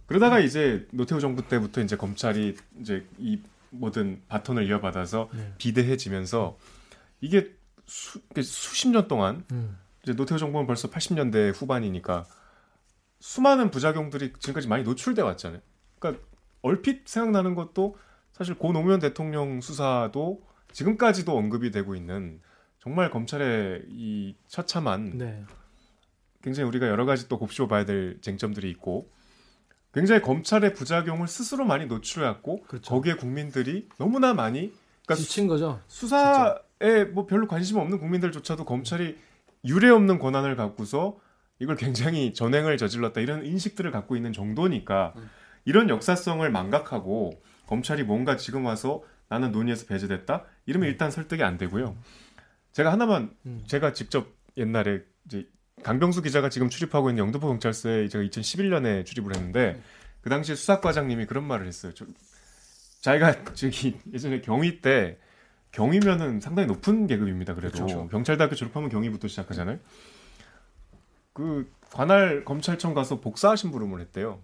[0.06, 3.40] 그러다가 이제 노태우 정부 때부터 이제 검찰이 이제 이
[3.70, 5.54] 모든 바톤을 이어받아서 네.
[5.58, 6.58] 비대해지면서
[7.20, 7.52] 이게
[7.86, 9.78] 수, 이게 수십 년 동안 음.
[10.02, 12.24] 이제 노태우 정부는 벌써 80년대 후반이니까
[13.20, 15.60] 수많은 부작용들이 지금까지 많이 노출돼 왔잖아요.
[15.98, 16.24] 그러니까
[16.62, 17.96] 얼핏 생각나는 것도
[18.32, 20.42] 사실 고 노무현 대통령 수사도
[20.72, 22.40] 지금까지도 언급이 되고 있는
[22.78, 25.44] 정말 검찰의 이 처참한 네.
[26.42, 29.10] 굉장히 우리가 여러 가지 또 곱씹어 봐야 될 쟁점들이 있고
[29.92, 32.90] 굉장히 검찰의 부작용을 스스로 많이 노출해왔고 그렇죠.
[32.90, 34.72] 거기에 국민들이 너무나 많이
[35.04, 35.80] 그러니까 지친 거죠.
[35.88, 39.18] 수사에 뭐 별로 관심 없는 국민들조차도 검찰이
[39.64, 41.18] 유례 없는 권한을 갖고서
[41.58, 45.14] 이걸 굉장히 전횡을 저질렀다 이런 인식들을 갖고 있는 정도니까
[45.64, 51.96] 이런 역사성을 망각하고 검찰이 뭔가 지금 와서 나는 논의에서 배제됐다 이러면 일단 설득이 안 되고요.
[52.72, 53.62] 제가 하나만 음.
[53.66, 55.46] 제가 직접 옛날에 이제
[55.82, 59.80] 강병수 기자가 지금 출입하고 있는 영등포 경찰서에 제가 2011년에 출입을 했는데
[60.20, 61.92] 그 당시에 수사과장님이 그런 말을 했어요.
[61.94, 62.06] 저,
[63.02, 65.18] 자기가 저기 예전에 경위 때
[65.72, 67.54] 경위면은 상당히 높은 계급입니다.
[67.54, 68.08] 그래도 그렇죠.
[68.08, 69.78] 경찰대학교 졸업하면 경위부터 시작하잖아요.
[71.32, 74.40] 그 관할 검찰청 가서 복사 심부름을 했대요.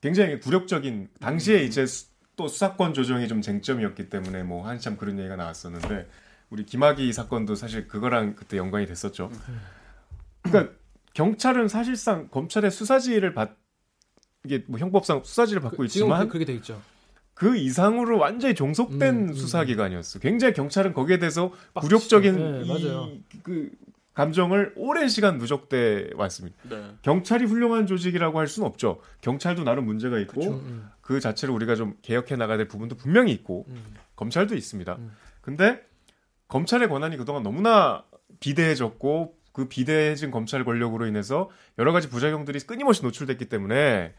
[0.00, 5.36] 굉장히 굴욕적인 당시에 이제 수- 또 수사권 조정이 좀 쟁점이었기 때문에 뭐 한참 그런 얘기가
[5.36, 6.06] 나왔었는데
[6.50, 9.30] 우리 김학의 사건도 사실 그거랑 그때 연관이 됐었죠.
[10.42, 10.74] 그러니까
[11.14, 13.56] 경찰은 사실상 검찰의 수사지휘를 받
[14.44, 16.80] 이게 뭐 형법상 수사지를 받고 그, 있지만 그- 그렇게 돼 있죠.
[17.36, 20.20] 그 이상으로 완전히 종속된 음, 음, 수사기관이었어.
[20.20, 21.80] 굉장히 경찰은 거기에 대해서 빡치죠.
[21.80, 23.22] 굴욕적인 네, 이.
[23.42, 23.70] 그
[24.14, 26.56] 감정을 오랜 시간 누적돼 왔습니다.
[26.62, 26.92] 네.
[27.02, 29.02] 경찰이 훌륭한 조직이라고 할 수는 없죠.
[29.20, 33.32] 경찰도 나름 문제가 있고 음, 음, 그 자체를 우리가 좀 개혁해 나가야 될 부분도 분명히
[33.32, 33.84] 있고 음.
[34.16, 34.94] 검찰도 있습니다.
[34.94, 35.12] 음.
[35.42, 35.84] 근데
[36.48, 38.02] 검찰의 권한이 그동안 너무나
[38.40, 44.14] 비대해졌고 그 비대해진 검찰 권력으로 인해서 여러 가지 부작용들이 끊임없이 노출됐기 때문에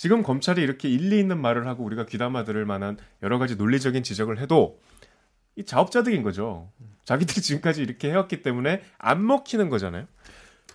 [0.00, 4.40] 지금 검찰이 이렇게 일리 있는 말을 하고 우리가 귀담아 들을 만한 여러 가지 논리적인 지적을
[4.40, 4.80] 해도
[5.56, 6.70] 이 자업자득인 거죠.
[7.04, 10.06] 자기들이 지금까지 이렇게 해왔기 때문에 안 먹히는 거잖아요.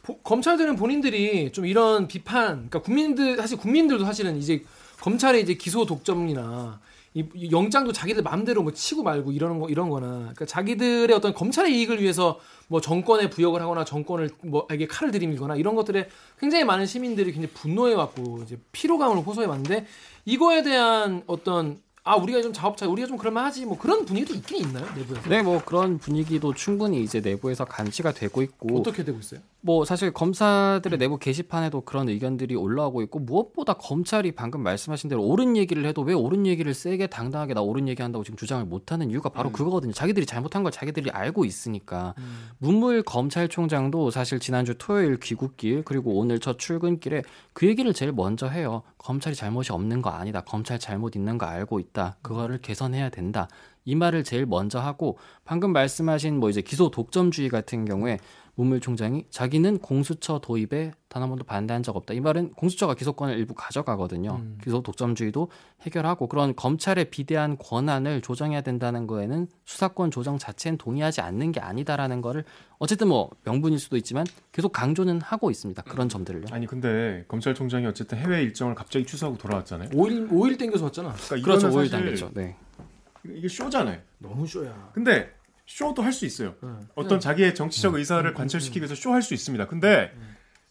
[0.03, 4.63] 보- 검찰들은 본인들이 좀 이런 비판, 그러니까 국민들 사실 국민들도 사실은 이제
[5.01, 6.79] 검찰의 이제 기소 독점이나
[7.15, 11.33] 이, 이 영장도 자기들 마음대로 뭐 치고 말고 이러는 거 이런 거나 그러니까 자기들의 어떤
[11.33, 16.85] 검찰의 이익을 위해서 뭐 정권에 부역을 하거나 정권을 뭐에게 칼을 들이밀거나 이런 것들에 굉장히 많은
[16.85, 19.85] 시민들이 굉장히 분노해 왔고 이제 피로감을 호소해 왔는데
[20.25, 24.85] 이거에 대한 어떤 아 우리가 좀 자업자 우리가 좀 그럴만하지 뭐 그런 분위기도 있긴 있나요?
[24.95, 25.29] 내부에서?
[25.29, 29.39] 네, 뭐 그런 분위기도 충분히 이제 내부에서 감시가 되고 있고 어떻게 되고 있어요?
[29.65, 35.57] 뭐 사실 검사들의 내부 게시판에도 그런 의견들이 올라오고 있고 무엇보다 검찰이 방금 말씀하신 대로 옳은
[35.57, 39.51] 얘기를 해도 왜 옳은 얘기를 세게 당당하게 나 옳은 얘기한다고 지금 주장을 못하는 이유가 바로
[39.51, 39.91] 그거거든요.
[39.91, 42.13] 자기들이 잘못한 걸 자기들이 알고 있으니까
[42.59, 47.23] 문무일 검찰총장도 사실 지난주 토요일 귀국길 그리고 오늘 첫 출근길에
[47.53, 48.83] 그 얘기를 제일 먼저 해요.
[48.99, 50.41] 검찰이 잘못이 없는 거 아니다.
[50.41, 52.17] 검찰 잘못 있는 거 알고 있다.
[52.21, 53.47] 그거를 개선해야 된다.
[53.83, 58.19] 이 말을 제일 먼저 하고 방금 말씀하신 뭐 이제 기소 독점주의 같은 경우에
[58.55, 62.13] 문무일 총장이 자기는 공수처 도입에 단 한 번도 반대한 적 없다.
[62.13, 64.35] 이 말은 공수처가 기소권을 일부 가져가거든요.
[64.41, 64.57] 음.
[64.61, 65.49] 기소 독점주의도
[65.81, 72.19] 해결하고 그런 검찰의 비대한 권한을 조정해야 된다는 거에는 수사권 조정 자체는 동의하지 않는 게 아니다라는
[72.21, 72.43] 거를
[72.79, 75.83] 어쨌든 뭐 명분일 수도 있지만 계속 강조는 하고 있습니다.
[75.83, 76.47] 그런 점들을요.
[76.51, 79.89] 아니 근데 검찰총장이 어쨌든 해외 일정을 갑자기 취소하고 돌아왔잖아요.
[79.91, 81.13] 5일 5일 땡겨서 왔잖아.
[81.13, 81.67] 그러니까 그렇죠.
[81.67, 82.31] 이거는 오일 사실 당겼죠.
[82.33, 82.55] 네.
[83.33, 83.99] 이게 쇼잖아요.
[84.19, 84.91] 너무 쇼야.
[84.93, 85.33] 근데
[85.65, 86.55] 쇼도 할 수 있어요.
[86.61, 86.69] 네.
[86.95, 89.67] 어떤 자기의 정치적 의사를 관철시키기 위해서 쇼 할 수 있습니다.
[89.67, 90.11] 근데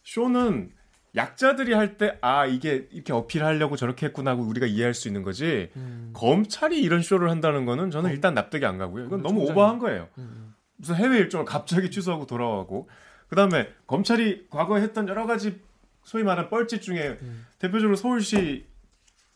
[0.05, 0.71] 쇼는
[1.17, 5.71] 약자들이 할 때 아 이게 이렇게 어필하려고 저렇게 했구나 하고 우리가 이해할 수 있는 거지
[5.77, 6.11] 음.
[6.13, 9.07] 검찰이 이런 쇼를 한다는 거는 저는 일단 납득이 안 가고요.
[9.07, 10.09] 이건 너무 총장이- 오버한 거예요.
[10.19, 10.55] 음.
[10.77, 12.89] 무슨 해외 일정을 갑자기 취소하고 돌아가고
[13.29, 15.61] 그다음에 검찰이 과거에 했던 여러 가지
[16.03, 17.47] 소위 말하는 뻘짓 중에 음.
[17.61, 18.67] 대표적으로 서울시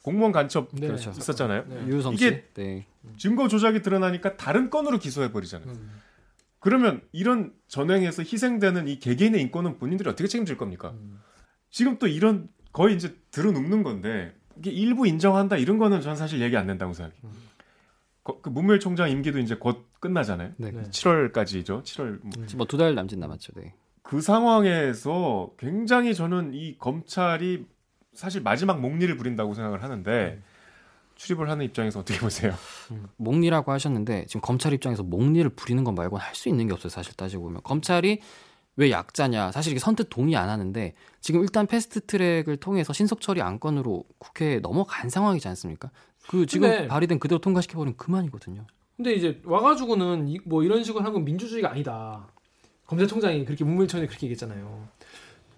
[0.08, 0.86] 공무원 간첩 네.
[0.86, 1.10] 그렇죠.
[1.10, 1.64] 있었잖아요.
[1.68, 1.84] 네.
[2.14, 2.42] 이게- 씨.
[2.54, 2.86] 네.
[3.18, 5.68] 증거 조작이 드러나니까 다른 건으로 기소해 버리잖아요.
[5.70, 5.90] 음.
[6.60, 10.90] 그러면 이런 전횡에서 희생되는 이 개개인의 인권은 본인들이 어떻게 책임질 겁니까?
[10.90, 11.20] 음.
[11.70, 16.56] 지금 또 이런 거의 이제 들어눕는 건데 이게 일부 인정한다 이런 거는 저는 사실 얘기
[16.56, 17.20] 안 된다고 생각해요.
[17.24, 17.30] 음.
[18.24, 20.52] 거- 그 문무일 총장 임기도 이제 곧 끝나잖아요.
[20.56, 20.70] 네.
[20.70, 20.82] 네.
[20.90, 21.82] 7월까지죠.
[21.84, 22.46] 7월 뭐.
[22.46, 23.52] 지금 뭐 두 달 남짓 남았죠.
[23.56, 23.74] 네.
[24.02, 27.66] 그 상황에서 굉장히 저는 이 검찰이
[28.18, 30.42] 사실 마지막 목리를 부린다고 생각을 하는데
[31.14, 32.52] 출입을 하는 입장에서 어떻게 보세요?
[33.16, 36.90] 목리라고 하셨는데 지금 검찰 입장에서 목리를 부리는 것 말고는 할 수 있는 게 없어요.
[36.90, 38.20] 사실 따지고 보면 검찰이
[38.74, 43.40] 왜 약자냐 사실 이게 선뜻 동의 안 하는데 지금 일단 패스트 트랙을 통해서 신속 처리
[43.40, 45.90] 안건으로 국회에 넘어간 상황이지 않습니까?
[46.28, 48.66] 그 지금 근데- 발의된 그대로 통과시켜버리면 그만이거든요.
[48.96, 52.26] 근데 이제 와가지고는 이- 뭐 이런 식으로 하는 건 민주주의가 아니다.
[52.86, 54.88] 검찰총장이 그렇게 문무일청에 그렇게 얘기했잖아요.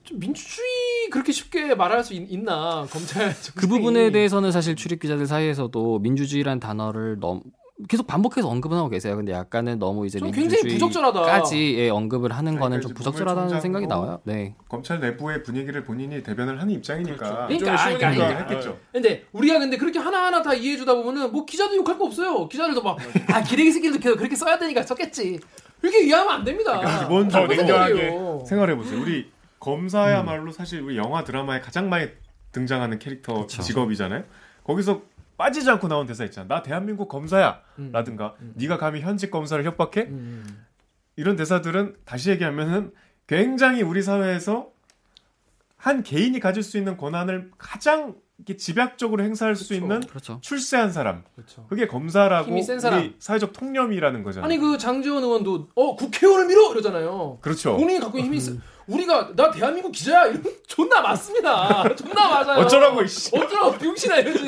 [0.05, 0.67] 좀 민주주의
[1.11, 6.59] 그렇게 쉽게 말할 수 있, 나 검찰 그 부분에 대해서는 사실 출입 기자들 사이에서도 민주주의란
[6.61, 7.43] 단어를 너무
[7.89, 9.17] 계속 반복해서 언급은 하고 계세요.
[9.17, 10.21] 근데 약간은 너무 이제.
[10.21, 14.21] 민주주의까지 예, 언급을 하는 아니, 거는 그러니까 좀 부적절하다는 생각이 나와요.
[14.25, 14.55] 네.
[14.69, 17.35] 검찰 내부의 분위기를 본인이 대변을 하는 입장이니까 그렇죠.
[17.47, 18.39] 그러니까, 좀 그러니까, 그러니까.
[18.51, 18.79] 했겠죠.
[18.93, 22.49] 근데 우리가 근데 그렇게 하나하나 다 이해해 주다 보면은 뭐 기자도 욕할 거 없어요.
[22.49, 25.41] 기자들도 막 아 기레기 새끼들도 계속 그렇게 써야 되니까 썼겠지.
[25.83, 26.79] 이렇게 이해하면 안 됩니다.
[26.81, 27.01] 그러니까
[27.49, 28.45] 기본적으로.
[28.47, 29.01] 생각해 보세요.
[29.01, 32.09] 우리 검사야말로 사실 우리 영화 드라마에 가장 많이
[32.53, 33.62] 등장하는 캐릭터 그쵸.
[33.62, 34.25] 직업이잖아요.
[34.64, 35.03] 거기서
[35.37, 36.49] 빠지지 않고 나온 대사 있잖아.
[36.49, 37.61] 나 대한민국 검사야.
[37.79, 37.90] 음.
[37.92, 40.03] 라든가 네가 감히 현직 검사를 협박해?
[40.09, 40.64] 음.
[41.16, 42.92] 이런 대사들은 다시 얘기하면은
[43.27, 44.68] 굉장히 우리 사회에서
[45.77, 49.85] 한 개인이 가질 수 있는 권한을 가장 이렇게 집약적으로 행사할 수 그렇죠.
[49.85, 50.38] 있는 그렇죠.
[50.42, 51.25] 출세한 사람.
[51.35, 51.66] 그렇죠.
[51.68, 53.14] 그게 검사라고 센 우리 사람.
[53.18, 54.44] 사회적 통념이라는 거잖아요.
[54.46, 57.38] 아니 그 장지원 의원도 어 국회의원을 밀어 이러잖아요.
[57.42, 57.77] 그렇죠.
[57.77, 58.53] 본인이 갖고 있는 힘이 있어.
[58.90, 61.94] 우리가 나 대한민국 기자야 이러면 존나 맞습니다.
[61.94, 62.61] 존나 맞아요.
[62.61, 63.31] 어쩌라고 이씨.
[63.37, 64.46] 어쩌라고 병신아 이러지.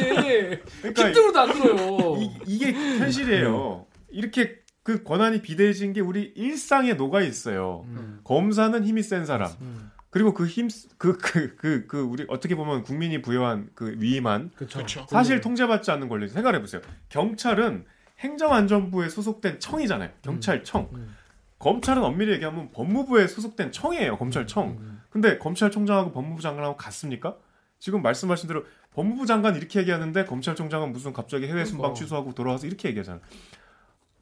[0.80, 2.16] 그러니까 깃들어도 안 들어요.
[2.20, 3.86] 이, 이게 현실이에요.
[4.10, 7.84] 이렇게 그 권한이 비대해진 게 우리 일상에 녹아 있어요.
[7.86, 8.20] 음.
[8.24, 9.50] 검사는 힘이 센 사람.
[9.60, 9.90] 음.
[10.10, 14.78] 그리고 그 힘, 그, 그, 그, 그, 우리 어떻게 보면 국민이 부여한 그 위임한 그렇죠.
[14.80, 15.06] 그렇죠.
[15.08, 16.28] 사실 통제받지 않는 권리.
[16.28, 16.82] 생각해 보세요.
[17.08, 17.86] 경찰은
[18.18, 20.10] 행정안전부에 소속된 청이잖아요.
[20.20, 20.88] 경찰청.
[20.92, 21.16] 음.
[21.62, 24.18] 검찰은 엄밀히 얘기하면 법무부에 소속된 청이에요.
[24.18, 24.78] 검찰청.
[24.80, 25.00] 음.
[25.10, 27.36] 근데 검찰총장하고 법무부 장관하고 같습니까?
[27.78, 31.98] 지금 말씀하신 대로 법무부 장관 이렇게 얘기하는데 검찰총장은 무슨 갑자기 해외 순방 그러니까.
[31.98, 33.22] 취소하고 돌아와서 이렇게 얘기하잖아요.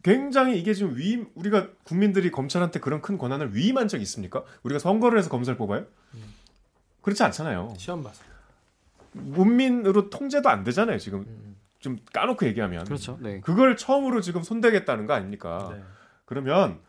[0.03, 4.44] 굉장히 이게 지금 위임 우리가 국민들이 검찰한테 그런 큰 권한을 위임한 적이 있습니까?
[4.62, 5.87] 우리가 선거를 해서 검사를 뽑아요?
[7.00, 7.72] 그렇지 않잖아요.
[7.79, 8.22] 시험 봐서.
[9.12, 10.98] 문민으로 통제도 안 되잖아요.
[10.98, 11.57] 지금 음.
[11.79, 13.18] 좀 까놓고 얘기하면 그렇죠.
[13.22, 13.40] 네.
[13.40, 15.70] 그걸 처음으로 지금 손대겠다는 거 아닙니까?
[15.74, 15.83] 네.
[16.26, 16.81] 그러면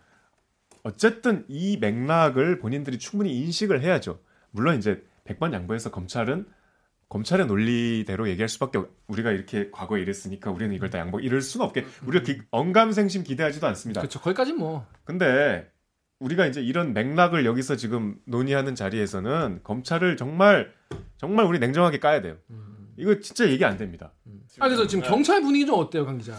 [0.83, 4.19] 어쨌든 이 맥락을 본인들이 충분히 인식을 해야죠.
[4.51, 6.45] 물론 이제 백번 양보해서 검찰은
[7.09, 11.65] 검찰의 논리대로 얘기할 수밖에 없- 우리가 이렇게 과거에 이랬으니까 우리는 이걸 다 양보 이럴 수는
[11.65, 14.01] 없게 우리가 기- 언감생심 기대하지도 않습니다.
[14.01, 14.19] 그렇죠.
[14.21, 14.85] 거기까지 뭐.
[15.03, 15.69] 근데
[16.19, 20.71] 우리가 이제 이런 맥락을 여기서 지금 논의하는 자리에서는 검찰을 정말
[21.17, 22.37] 정말 우리 냉정하게 까야 돼요.
[22.97, 24.13] 이거 진짜 얘기 안 됩니다.
[24.59, 25.09] 아 그래서 지금 네.
[25.09, 26.37] 경찰 분위기 좀 어때요, 강 기자?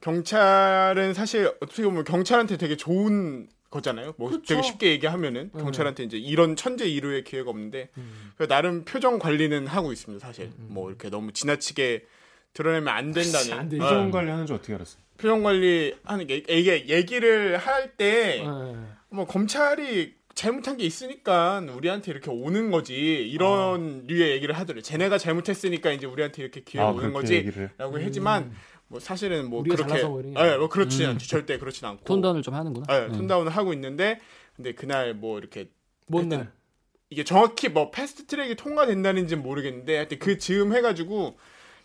[0.00, 4.14] 경찰은 사실 어떻게 보면 경찰한테 되게 좋은 거잖아요.
[4.16, 4.54] 뭐 그렇죠.
[4.54, 5.62] 되게 쉽게 얘기하면은 네.
[5.62, 7.88] 경찰한테 이제 이런 천재 이루의 기회가 없는데
[8.36, 10.24] 그래서 나름 표정 관리는 하고 있습니다.
[10.24, 12.06] 사실 뭐 이렇게 너무 지나치게
[12.52, 13.66] 드러내면 안 된다는 안.
[13.66, 15.02] 어, 표정 관리하는 줄 어떻게 알았어요?
[15.16, 18.76] 표정 관리 하는 게 이게 얘기를 할 때뭐
[19.10, 19.24] 네.
[19.26, 24.80] 검찰이 잘못한 게 있으니까 우리한테 이렇게 오는 거지 이런 류의 얘기를 하더래.
[24.80, 27.70] 쟤네가 잘못했으니까 이제 우리한테 이렇게 오는 아, 그렇게 거지라고 얘기를.
[28.04, 28.52] 하지만
[28.92, 31.26] 뭐 사실은 뭐 그렇게 뭐 예, 뭐 그렇지 않죠.
[31.26, 32.04] 절대 그렇진 않고.
[32.04, 32.84] tone down을 좀 하는구나.
[32.90, 33.16] 예, 네.
[33.16, 34.20] tone down을 하고 있는데
[34.54, 35.70] 근데 그날 뭐 이렇게
[36.08, 36.52] 뭔 하여튼 날?
[37.08, 41.38] 이게 정확히 뭐 패스트 트랙이 통과된다는지는 모르겠는데 하여튼 그 즈음 해가지고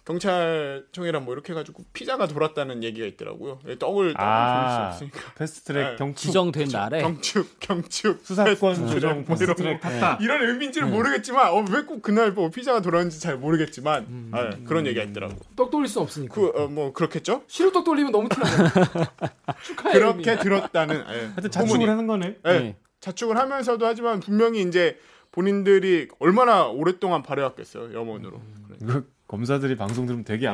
[0.08, 3.60] 경찰청이랑 뭐 이렇게 해가지고 피자가 돌았다는 얘기가 있더라고요.
[3.68, 4.56] 예, 떡을 떡을 아.
[4.56, 5.96] 돌릴 수 없으니까 패스트트랙 네.
[5.98, 9.90] 경축 지정된 날에 경축 경축 수사권 조정 뭐 패스트트랙 거.
[9.90, 10.18] 탔다.
[10.22, 14.86] 이런 의미인지는 모르겠지만 어, 왜 꼭 그날 뭐 피자가 돌았는지 잘 모르겠지만 아, 예, 그런
[14.88, 15.36] 얘기가 있더라고.
[15.56, 16.34] 떡 돌릴 수 없으니까.
[16.36, 17.44] 그뭐 그렇겠죠?
[17.48, 18.70] 시루 떡 돌리면 너무 티나요.
[19.64, 19.94] 축하해.
[19.94, 21.52] 그렇게 들었다는 예, 하여튼.
[21.52, 22.38] 자축을 하는 거네.
[22.46, 22.76] 예, 네.
[23.02, 24.98] 자축을 하면서도 하지만 분명히 이제
[25.32, 28.42] 본인들이 얼마나 오랫동안 발해왔겠어요 염원으로.
[28.82, 30.48] 이거 검사들이 방송 들으면 되게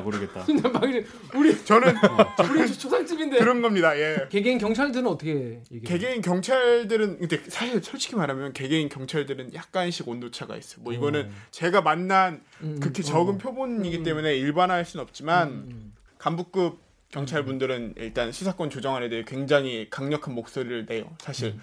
[0.86, 1.06] 이래,
[1.36, 1.94] 우리 저는
[2.52, 3.38] 우리 초상집인데.
[3.38, 3.98] 그런 겁니다.
[3.98, 4.28] 예.
[4.30, 5.32] 개개인 경찰들은 어떻게
[5.72, 5.82] 얘기해요?
[5.86, 10.84] 개개인 경찰들은 근데 사실 솔직히 말하면 개개인 경찰들은 약간씩 온도차가 있어요.
[10.84, 13.38] 뭐 이거는 제가 만난 음, 극히 음, 적은 어.
[13.38, 14.04] 표본이기 음.
[14.04, 21.16] 때문에 일반화할 수는 없지만 음, 간부급 경찰분들은 일단 수사권 조정안에 대해 굉장히 강력한 목소리를 내요.
[21.20, 21.56] 사실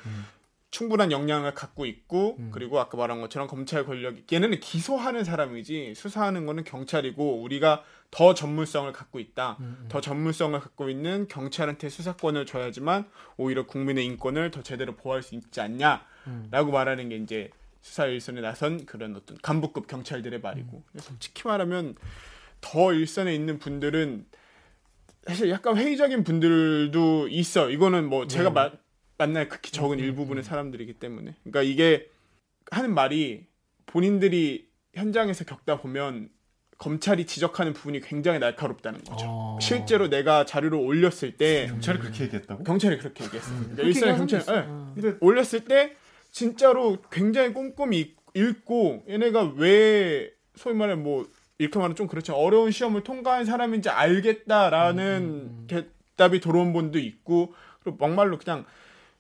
[0.71, 2.51] 충분한 역량을 갖고 있고 음.
[2.53, 8.91] 그리고 아까 말한 것처럼 검찰 권력이 얘네는 기소하는 사람이지 수사하는 거는 경찰이고 우리가 더 전문성을
[8.93, 9.57] 갖고 있다.
[9.61, 15.35] 음, 더 전문성을 갖고 있는 경찰한테 수사권을 줘야지만 오히려 국민의 인권을 더 제대로 보호할 수
[15.35, 16.73] 있지 않냐라고 음.
[16.73, 17.51] 말하는 게 이제
[17.83, 21.01] 수사 일선에 나선 그런 어떤 간부급 경찰들의 말이고 음.
[21.01, 21.97] 솔직히 말하면
[22.61, 24.27] 더 일선에 있는 분들은
[25.27, 27.71] 사실 약간 회의적인 분들도 있어.
[27.71, 28.55] 이거는 뭐 제가 네.
[28.55, 28.71] 마-
[29.21, 31.35] 만날 극히 적은 음, 일부분의 사람들이기 때문에.
[31.45, 32.09] 그러니까 이게
[32.71, 33.45] 하는 말이
[33.85, 36.31] 본인들이 현장에서 겪다 보면
[36.79, 39.27] 검찰이 지적하는 부분이 굉장히 날카롭다는 거죠.
[39.29, 39.59] 어.
[39.61, 42.65] 실제로 내가 자료를 올렸을 때 경찰이 그렇게 얘기했다고?
[42.65, 43.53] 경찰이 그렇게 얘기했어요.
[43.57, 45.01] 그러니까 그렇게 일선의 얘기하는 경찰 예.
[45.03, 45.97] 근데 올렸을 때
[46.31, 51.29] 진짜로 굉장히 꼼꼼히 읽고 얘네가 왜 소위 말해 뭐
[51.59, 55.69] 이렇게 말하면 좀 그렇죠 어려운 시험을 통과한 사람인지 알겠다라는 음.
[56.17, 57.53] 대답이 들어온 분도 있고
[57.83, 58.65] 그리고 막말로 그냥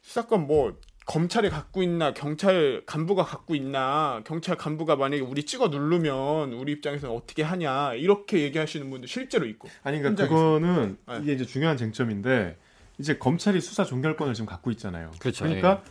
[0.02, 6.52] 수사권 뭐 검찰이 갖고 있나 경찰 간부가 갖고 있나 경찰 간부가 만약에 우리 찍어 누르면
[6.52, 10.28] 우리 입장에서는 어떻게 하냐 이렇게 얘기하시는 분도 실제로 있고 아니 그러니까.
[10.28, 11.18] 그거는 네.
[11.22, 12.58] 이게 이제 중요한 쟁점인데
[12.98, 15.10] 이제 검찰이 수사 종결권을 지금 갖고 있잖아요.
[15.18, 15.44] 그렇죠.
[15.44, 15.82] 그러니까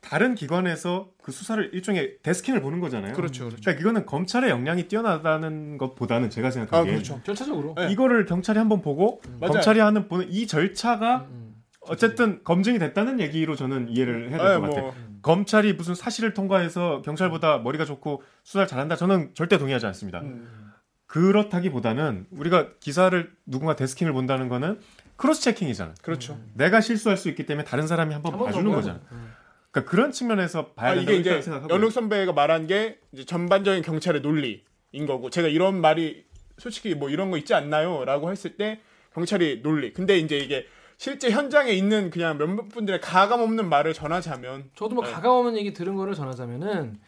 [0.00, 3.14] 다른 기관에서 그 수사를 일종의 데스킹을 보는 거잖아요.
[3.14, 7.74] 그렇죠 그렇죠 그러니까 이거는 검찰의 역량이 뛰어나다는 것보다는 제가 아 생각하기에 그렇죠 절차적으로.
[7.76, 7.90] 네.
[7.90, 9.52] 이거를 경찰이 한번 보고 맞아요.
[9.52, 11.53] 검찰이 하는 보는 이 절차가 음.
[11.88, 14.82] 어쨌든 검증이 됐다는 얘기로 저는 이해를 해야 될 네, 것 같아요.
[14.82, 20.20] 뭐 검찰이 무슨 사실을 통과해서 경찰보다 머리가 좋고 수사를 잘한다 저는 절대 동의하지 않습니다.
[20.20, 20.72] 음,
[21.06, 24.80] 그렇다기보다는 우리가 기사를 누군가 데스킹을 본다는 거는
[25.16, 25.94] 크로스 체킹이잖아.
[26.02, 29.00] 그렇죠 내가 실수할 수 있기 때문에 다른 사람이 한번 봐주는 더 거잖아.
[29.12, 29.32] 음.
[29.70, 33.82] 그러니까 그런 측면에서 봐야 아, 된다고 이게 이제 생각하고 연욱 선배가 말한 게 이제 전반적인
[33.82, 34.62] 경찰의 논리인
[35.06, 36.24] 거고 제가 이런 말이
[36.58, 38.80] 솔직히 뭐 이런 거 있지 않나요?라고 했을 때
[39.14, 39.92] 경찰이 논리.
[39.92, 45.04] 근데 이제 이게 실제 현장에 있는 그냥 몇몇 분들의 가감 없는 말을 전하자면 저도 뭐
[45.04, 45.12] 네.
[45.12, 46.98] 가감 없는 얘기 들은 거를 전하자면은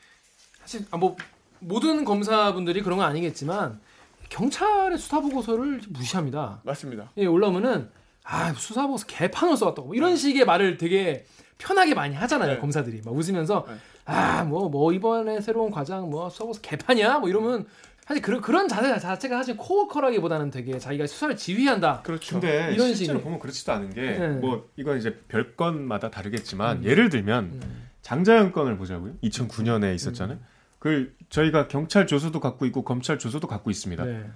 [0.61, 1.17] 사실 아, 뭐
[1.61, 3.81] 모든 검사분들이 그런 건 아니겠지만
[4.29, 6.61] 경찰의 수사 보고서를 무시합니다.
[6.65, 7.11] 맞습니다.
[7.17, 7.89] 예, 올라오면은
[8.25, 11.25] 아 수사 보고서 개판을 써왔다고 뭐 이런 식의 말을 되게
[11.59, 12.59] 편하게 많이 하잖아요 네.
[12.59, 13.75] 검사들이 막 웃으면서 네.
[14.05, 17.67] 아뭐뭐 이번에 새로운 과장 뭐 수사 보고서 개판이야 뭐 이러면
[18.07, 22.03] 사실 그런 그런 자세 자체가 사실 코어컬하기보다는 되게 자기가 수사를 지휘한다.
[22.03, 22.39] 그렇죠.
[22.41, 24.29] 근데 이런 실제로 식의- 보면 그렇지도 않은 게 네.
[24.29, 26.85] 뭐 이건 이제 별 건마다 다르겠지만 음.
[26.85, 27.89] 예를 들면 음.
[28.03, 29.15] 장자연 건을 보자고요.
[29.25, 30.39] 2009년에 있었잖아요.
[30.79, 34.05] 그 저희가 경찰 조서도 갖고 있고 검찰 조서도 갖고 있습니다.
[34.05, 34.31] 네.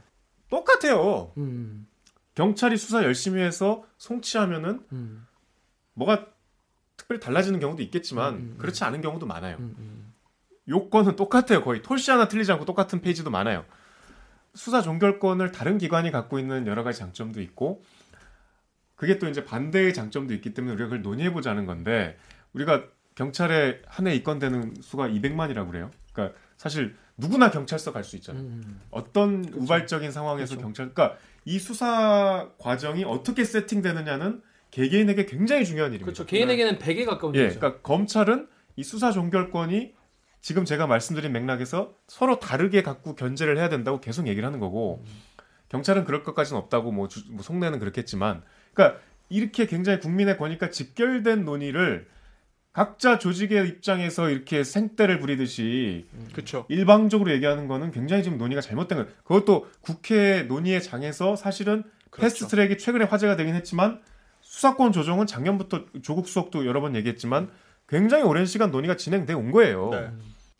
[0.48, 1.30] 똑같아요.
[1.36, 1.86] 음.
[2.34, 5.26] 경찰이 수사 열심히 해서 송치하면은 음.
[5.94, 6.26] 뭐가
[6.96, 9.58] 특별히 달라지는 경우도 있겠지만 음, 음, 그렇지 않은 경우도 많아요.
[10.70, 10.74] 음.
[10.74, 10.76] 음.
[10.76, 11.62] 요건은 똑같아요.
[11.62, 13.64] 거의 톨씨 하나 틀리지 않고 똑같은 페이지도 많아요.
[14.54, 17.82] 수사 종결권을 다른 기관이 갖고 있는 여러 가지 장점도 있고
[18.96, 22.16] 그게 또 이제 반대의 장점도 있기 때문에 우리가 그걸 논의해 보자는 건데
[22.52, 25.90] 우리가 경찰에 한 해 입건되는 수가 200만이라고 그래요.
[26.12, 28.42] 그러니까 사실 누구나 경찰서 갈 수 있잖아요.
[28.42, 28.80] 음.
[28.90, 30.62] 어떤 우발적인 상황에서 그렇죠.
[30.62, 36.06] 경찰 그러니까 이 수사 과정이 어떻게 세팅되느냐는 개개인에게 굉장히 중요한 일입니다.
[36.06, 36.26] 그렇죠.
[36.26, 37.60] 개인에게는 100에 가까운 예, 일이죠.
[37.60, 39.94] 그러니까 검찰은 이 수사 종결권이
[40.40, 45.04] 지금 제가 말씀드린 맥락에서 서로 다르게 갖고 견제를 해야 된다고 계속 얘기를 하는 거고
[45.68, 51.44] 경찰은 그럴 것까지는 없다고 뭐, 주- 뭐 속내는 그렇겠지만 그러니까 이렇게 굉장히 국민의 권익과 직결된
[51.44, 52.08] 논의를
[52.72, 56.66] 각자 조직의 입장에서 이렇게 생떼를 부리듯이 그렇죠.
[56.68, 59.10] 일방적으로 얘기하는 거는 굉장히 지금 논의가 잘못된 거예요.
[59.24, 62.22] 그것도 국회 논의의 장에서 사실은 그렇죠.
[62.22, 64.00] 패스트 트랙이 최근에 화제가 되긴 했지만
[64.40, 67.50] 수사권 조정은 작년부터 조국 수석도 여러 번 얘기했지만
[67.88, 69.90] 굉장히 오랜 시간 논의가 진행돼 온 거예요.
[69.90, 70.10] 네.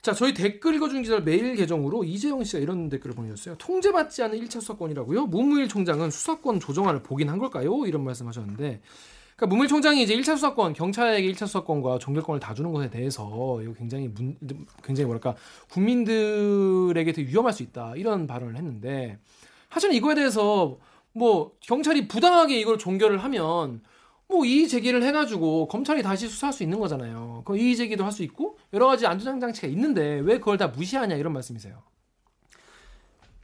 [0.03, 3.57] 자, 저희 댓글 읽어준 기자 메일 계정으로 이재영 씨가 이런 댓글을 보내줬어요.
[3.59, 5.27] 통제받지 않은 1차 수사권이라고요?
[5.27, 7.85] 문무일 총장은 수사권 조정안을 보긴 한 걸까요?
[7.85, 8.81] 이런 말씀하셨는데,
[9.37, 13.75] 그러니까 문무일 총장이 이제 1차 수사권, 경찰에게 1차 수사권과 종결권을 다 주는 것에 대해서 이거
[13.75, 14.39] 굉장히 문,
[14.83, 15.37] 굉장히 뭐랄까
[15.69, 19.19] 국민들에게 되게 위험할 수 있다 이런 발언을 했는데,
[19.71, 20.79] 사실 이거에 대해서
[21.13, 23.83] 뭐 경찰이 부당하게 이걸 종결을 하면
[24.31, 27.43] 뭐 이의 제기를 해가지고 검찰이 다시 수사할 수 있는 거잖아요.
[27.45, 31.17] 그 이의 제기도 할 수 있고 여러 가지 안전 장치가 있는데 왜 그걸 다 무시하냐
[31.17, 31.83] 이런 말씀이세요.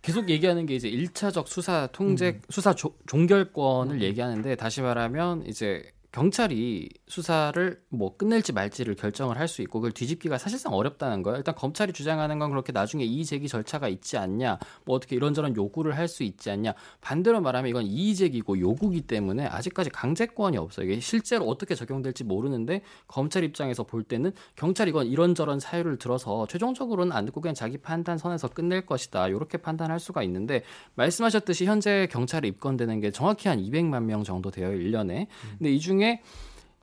[0.03, 5.83] 계속 얘기하는 게 이제 1차적 수사 통제 수사 조- 종결권을 얘기하는데 다시 말하면 이제
[6.17, 11.37] 경찰이 수사를 뭐 끝낼지 말지를 결정을 할 수 있고 그걸 뒤집기가 사실상 어렵다는 거예요.
[11.37, 15.97] 일단 검찰이 주장하는 건 그렇게 나중에 이의 제기 절차가 있지 않냐, 뭐 어떻게 이런저런 요구를
[15.97, 16.73] 할 수 있지 않냐.
[17.01, 20.87] 반대로 말하면 이건 이의 제기고 요구기 때문에 아직까지 강제권이 없어요.
[20.87, 27.13] 이게 실제로 어떻게 적용될지 모르는데 검찰 입장에서 볼 때는 경찰이 이건 이런저런 사유를 들어서 최종적으로는
[27.13, 29.29] 안 듣고 그냥 자기 판단 선에서 끝낼 것이다.
[29.29, 30.63] 이렇게 판단할 수가 있는데
[30.95, 34.71] 말씀하셨듯이 현재 경찰에 입건되는 게 정확히 한 200만 명 정도 돼요.
[34.71, 35.27] 1년에.
[35.59, 36.06] 근데 이 중에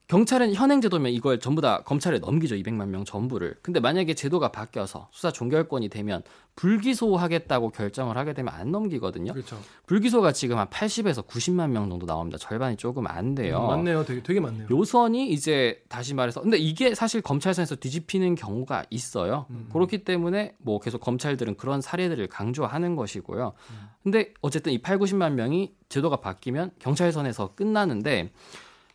[0.07, 2.55] 경찰은 현행 제도면 이걸 전부 다 검찰에 넘기죠.
[2.55, 3.55] 200만 명 전부를.
[3.61, 6.21] 근데 만약에 제도가 바뀌어서 수사 종결권이 되면
[6.55, 9.33] 불기소하겠다고 결정을 하게 되면 안 넘기거든요.
[9.33, 9.57] 그렇죠.
[9.87, 12.37] 불기소가 지금 한 80에서 90만 명 정도 나옵니다.
[12.37, 13.61] 절반이 조금 안 돼요.
[13.61, 14.05] 음, 맞네요.
[14.05, 14.67] 되게 되게 많네요.
[14.69, 19.47] 요선이 이제 다시 말해서 근데 이게 사실 검찰선에서 뒤집히는 경우가 있어요.
[19.49, 19.69] 음.
[19.73, 23.53] 그렇기 때문에 뭐 계속 검찰들은 그런 사례들을 강조하는 것이고요.
[23.71, 23.89] 음.
[24.03, 28.31] 근데 어쨌든 이 8, 90만 명이 제도가 바뀌면 경찰선에서 끝나는데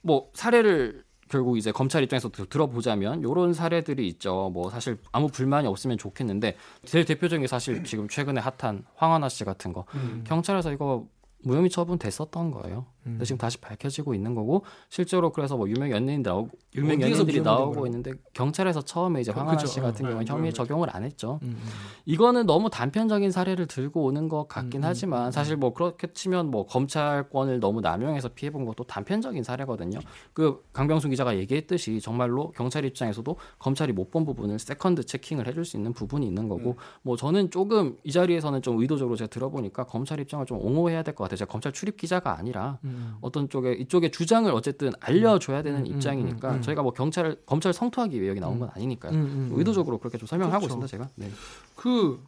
[0.02, 4.50] 뭐 사례를 결국 이제 검찰 입장에서 들- 들어보자면 요런 사례들이 있죠.
[4.52, 6.56] 뭐 사실 아무 불만이 없으면 좋겠는데
[6.86, 10.24] 제일 대표적인 게 사실 지금 최근에 핫한 황하나 씨 같은 거 음.
[10.26, 11.06] 경찰에서 이거
[11.44, 12.86] 무혐의 처분 됐었던 거예요.
[13.12, 17.86] 근데 지금 다시 밝혀지고 있는 거고 실제로 그래서 뭐 유명 연예인들 나오고 유명 연예인들이 나오고?
[17.86, 19.58] 있는데 경찰에서 처음에 이제 그- 황하나.
[19.58, 20.52] 씨 같은 어, 경우는 네, 혐의 네.
[20.52, 21.38] 적용을 안 했죠.
[21.42, 21.68] 음, 음.
[22.06, 26.50] 이거는 너무 단편적인 사례를 들고 오는 것 같긴 음, 음, 하지만 사실 뭐 그렇게 치면
[26.50, 29.98] 뭐 검찰권을 너무 남용해서 피해본 것도 단편적인 사례거든요.
[30.32, 35.76] 그 강병수 기자가 얘기했듯이 정말로 경찰 입장에서도 검찰이 못 본 부분을 second checking을 해줄 수
[35.76, 40.46] 있는 부분이 있는 거고 뭐 저는 조금 이 자리에서는 좀 의도적으로 제가 들어보니까 검찰 입장을
[40.46, 41.36] 좀 옹호해야 될 것 같아요.
[41.36, 43.14] 제가 검찰 출입 기자가 아니라 음.
[43.20, 46.62] 어떤 쪽에 이쪽의 주장을 어쨌든 알려줘야 되는 음, 음, 입장이니까 음, 음.
[46.62, 49.12] 저희가 뭐 경찰을 검찰 성토하기 위해 여기 나온 건 아니니까요.
[49.12, 49.58] 음, 음, 음.
[49.58, 50.84] 의도적으로 그렇게 좀 설명하고 그렇죠.
[50.84, 50.86] 있습니다.
[50.88, 51.08] 제가.
[51.16, 51.30] 네.
[51.76, 52.20] 그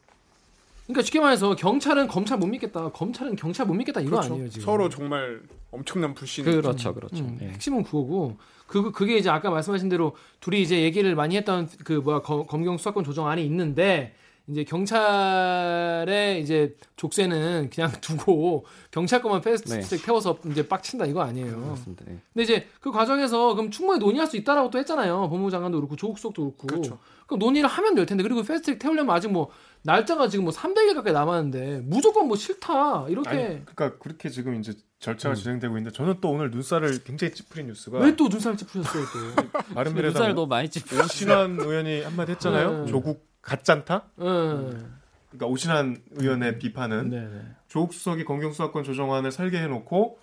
[0.87, 2.91] 그러니까 쉽게 말해서 경찰은 검찰 못 믿겠다.
[2.91, 4.35] 검찰은 경찰 못 믿겠다 이거 그렇죠.
[4.35, 4.65] 아니에요 지금.
[4.65, 6.45] 서로 정말 엄청난 불신.
[6.45, 7.25] 그렇죠, 그렇죠.
[7.25, 7.49] 음, 예.
[7.49, 12.23] 핵심은 그거고 그 그게 이제 아까 말씀하신 대로 둘이 이제 얘기를 많이 했던 그 뭐야
[12.23, 14.15] 검, 검경 수사권 조정안이 있는데
[14.51, 19.97] 이제 경찰의 이제 족쇄는 그냥 두고 경찰 것만 패스트트랙 네.
[20.05, 21.61] 태워서 이제 빡친다 이거 아니에요.
[21.61, 22.05] 그렇습니다.
[22.09, 22.19] 예.
[22.33, 25.29] 근데 이제 그 과정에서 그럼 충분히 논의할 수 있다라고 또 했잖아요.
[25.31, 26.67] 법무부 장관도 그렇고 조국 수석도 그렇고.
[26.67, 26.99] 그렇죠.
[27.27, 29.51] 그럼 논의를 하면 될 텐데 그리고 패스트트랙 태우려면 아직 뭐
[29.83, 34.75] 날짜가 지금 뭐 300일 가까이 남았는데 무조건 뭐 싫다 이렇게 아니, 그러니까 그렇게 지금 이제
[34.99, 35.37] 절차가 음.
[35.37, 39.75] 진행되고 있는데 저는 또 오늘 눈살을 굉장히 찌푸린 뉴스가 왜 또 눈살 찌푸셨어요 또?
[39.75, 40.85] 바른미래당 눈살 너무 많이 찝.
[40.93, 42.85] 오신환 의원이 한마디 했잖아요.
[42.85, 42.91] 네.
[42.91, 44.11] 조국 가짠타?
[44.21, 44.99] 응.
[45.31, 47.11] 그러니까 오신환 의원의 비판은 음.
[47.11, 47.43] 네네.
[47.69, 50.19] 조국 수석이 검경 수사권 조정안을 설계해 놓고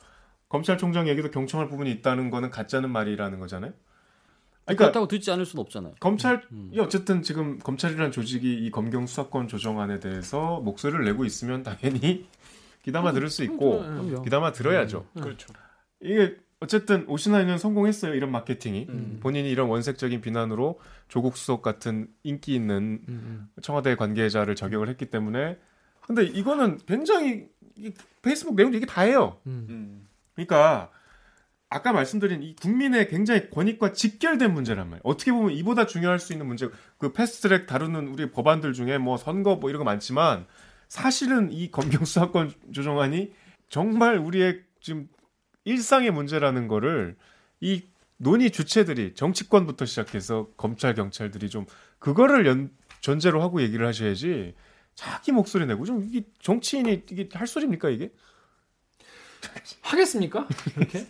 [0.50, 3.74] 검찰총장 얘기도 경청할 부분이 있다는 거는 가짜는 말이라는 거잖아요.
[4.66, 5.96] 그러니까 그렇다고 듣지 않을 수는 없잖아요.
[6.00, 6.72] 검찰이 음.
[6.80, 12.28] 어쨌든 지금 검찰이라는 조직이 이 검경 수사권 조정안에 대해서 목소리를 내고 있으면 당연히
[12.84, 13.84] 귀담아 들을 수 있고.
[14.24, 15.06] 귀담아 들어야죠.
[15.16, 15.22] 음.
[15.22, 15.54] 그렇죠.
[16.02, 18.16] 이게 어쨌든 오신환은 성공했어요.
[18.16, 19.20] 이런 마케팅이 음.
[19.22, 23.50] 본인이 이런 원색적인 비난으로 조국 수석 같은 인기 있는 음, 음.
[23.62, 25.58] 청와대 관계자를 저격을 했기 때문에
[26.02, 27.92] 근데 이거는 굉장히 이
[28.22, 29.40] 페이스북 내용도 이게 다예요.
[29.46, 29.68] 음.
[29.70, 30.08] 음.
[30.34, 30.90] 그러니까
[31.70, 35.02] 아까 말씀드린 이 국민의 굉장히 권익과 직결된 문제란 말이에요.
[35.04, 39.58] 어떻게 보면 이보다 중요할 수 있는 문제, 그 패스트트랙 다루는 우리 법안들 중에 뭐 선거
[39.58, 40.46] 뭐 이런 거 많지만
[40.88, 43.34] 사실은 이 검경 수사권 조정안이
[43.68, 45.10] 정말 우리의 지금
[45.68, 47.18] 일상의 문제라는 거를
[47.60, 47.84] 이
[48.16, 51.66] 논의 주체들이 정치권부터 시작해서 검찰 경찰들이 좀
[52.00, 54.56] 그거를 연, 전제로 하고 얘기를 하셔야지
[54.96, 58.12] 자기 목소리 내고 좀 이게 정치인이 이게 할 소리입니까 이게?
[59.82, 60.48] 하겠습니까?
[60.78, 61.06] 이렇게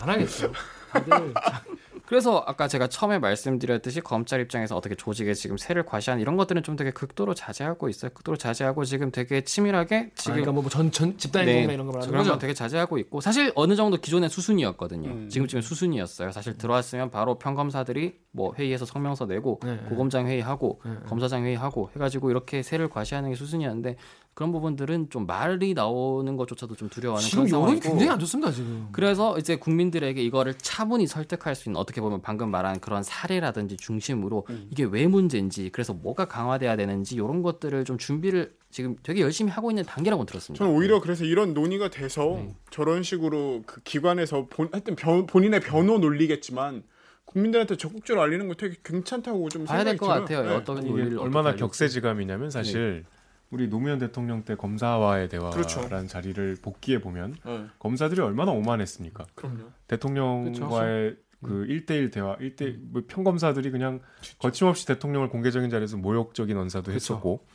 [0.00, 0.52] 안 하겠죠.
[0.90, 1.34] 다들
[2.08, 6.74] 그래서 아까 제가 처음에 말씀드렸듯이 검찰 입장에서 어떻게 조직에 지금 세를 과시하는 이런 것들은 좀
[6.74, 8.10] 되게 극도로 자제하고 있어요.
[8.14, 12.16] 극도로 자제하고 지금 되게 치밀하게 지금 지금 그러니까 뭐전 집단 네, 행동이나 이런 거 말하는
[12.16, 12.38] 거죠.
[12.38, 15.10] 되게 자제하고 있고 사실 어느 정도 기존의 수순이었거든요.
[15.10, 15.28] 음.
[15.28, 16.32] 지금쯤은 수순이었어요.
[16.32, 20.98] 사실 들어왔으면 바로 평검사들이 뭐 회의에서 성명서 내고 네, 고검장 회의하고 네, 네.
[21.08, 23.96] 검사장 회의하고 해가지고 이렇게 세를 과시하는 게 수순이었는데
[24.38, 28.52] 그런 부분들은 좀 말이 나오는 것조차도 좀 두려워하는 지금 그런 여론이 상황이고 굉장히 안 좋습니다
[28.52, 28.88] 지금.
[28.92, 34.46] 그래서 이제 국민들에게 이거를 차분히 설득할 수 있는 어떻게 보면 방금 말한 그런 사례라든지 중심으로
[34.48, 34.68] 음.
[34.70, 39.72] 이게 왜 문제인지 그래서 뭐가 강화돼야 되는지 이런 것들을 좀 준비를 지금 되게 열심히 하고
[39.72, 40.64] 있는 단계라고 들었습니다.
[40.64, 42.54] 저는 오히려 그래서 이런 논의가 돼서 네.
[42.70, 46.84] 저런 식으로 그 기관에서 본, 하여튼 변, 본인의 변호 논리겠지만
[47.24, 50.06] 국민들한테 적극적으로 알리는 거 되게 괜찮다고 좀 봐야 될 생각이 것.
[50.06, 50.48] 같아요.
[50.48, 50.54] 네.
[50.54, 53.04] 어떤 이게 논리를 얼마나 격세지감이냐면 사실
[53.50, 56.06] 우리 노무현 대통령 때 검사와의 대화라는 그렇죠.
[56.06, 57.66] 자리를 복귀해 보면 네.
[57.78, 59.26] 검사들이 얼마나 오만했습니까?
[59.34, 59.70] 그럼요.
[59.86, 64.00] 대통령과의 그 1대1 대화, 1대 뭐 평검사들이 그냥
[64.38, 66.94] 거침없이 대통령을 공개적인 자리에서 모욕적인 언사도 그쵸.
[66.94, 67.46] 했었고.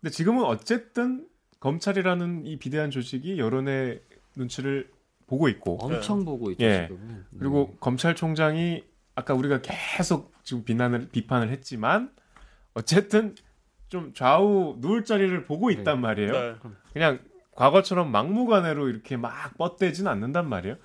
[0.00, 1.26] 근데 지금은 어쨌든
[1.60, 4.00] 검찰이라는 이 비대한 조직이 여론의
[4.36, 4.90] 눈치를
[5.26, 6.86] 보고 있고 엄청 보고 있죠 예.
[6.88, 7.26] 지금.
[7.38, 12.12] 그리고 검찰총장이 아까 우리가 계속 지금 비난을 비판을 했지만
[12.74, 13.34] 어쨌든
[13.88, 16.32] 좀 좌우 누울 자리를 보고 있단 말이에요.
[16.32, 16.54] 네.
[16.92, 17.18] 그냥
[17.54, 20.76] 과거처럼 막무가내로 이렇게 막 뻗대진 않는단 말이에요.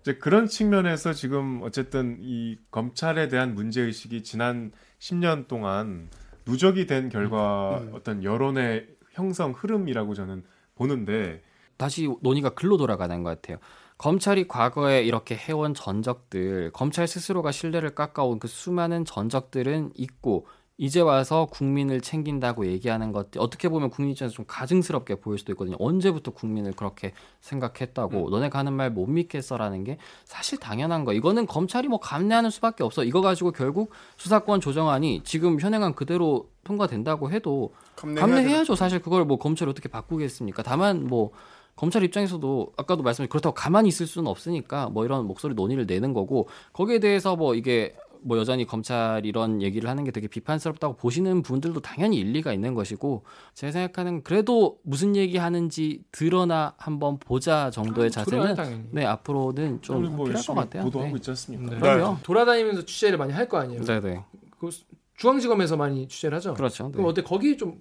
[0.00, 6.08] 이제 그런 측면에서 지금 어쨌든 이 검찰에 대한 문제 의식이 지난 10년 동안
[6.46, 7.90] 누적이 된 결과 음.
[7.92, 10.44] 어떤 여론의 형성 흐름이라고 저는
[10.76, 11.42] 보는데
[11.76, 13.58] 다시 논의가 글로 돌아가는 것 같아요.
[13.98, 20.46] 검찰이 과거에 이렇게 해온 전적들, 검찰 스스로가 신뢰를 깎아온 그 수많은 전적들은 있고
[20.78, 25.76] 이제 와서 국민을 챙긴다고 얘기하는 것들 어떻게 보면 국민 입장에서 좀 가증스럽게 보일 수도 있거든요.
[25.78, 31.12] 언제부터 국민을 그렇게 생각했다고 너네 가는 말 못 믿겠어라는 게 사실 당연한 거.
[31.12, 33.04] 이거는 검찰이 뭐 감내하는 수밖에 없어.
[33.04, 38.74] 이거 가지고 결국 수사권 조정안이 지금 현행안 그대로 통과된다고 해도 감내해야 감내해야죠.
[38.74, 40.62] 사실 그걸 뭐 검찰이 어떻게 바꾸겠습니까?
[40.62, 41.32] 다만 뭐
[41.74, 46.48] 검찰 입장에서도 아까도 말씀드린 그렇다고 가만히 있을 수는 없으니까 뭐 이런 목소리 논의를 내는 거고
[46.72, 51.80] 거기에 대해서 뭐 이게 뭐 여전히 검찰 이런 얘기를 하는 게 되게 비판스럽다고 보시는 분들도
[51.80, 58.10] 당연히 일리가 있는 것이고 제가 생각하는 그래도 무슨 얘기 하는지 드러나 한번 보자 정도의 그래요,
[58.10, 58.84] 자세는 당연히.
[58.92, 60.82] 네 앞으로는 좀 뭐 필요할 것 같아요.
[60.84, 61.16] 보도하고 네.
[61.16, 61.74] 있지 않습니까?
[61.74, 61.80] 네.
[61.80, 62.18] 그럼요.
[62.22, 63.82] 돌아다니면서 취재를 많이 할 거 아니에요.
[63.82, 64.24] 네, 네.
[64.58, 64.70] 그
[65.16, 66.54] 중앙지검에서 많이 취재를 하죠.
[66.54, 66.84] 그렇죠.
[66.86, 66.92] 네.
[66.92, 67.78] 그럼 어때 거기 좀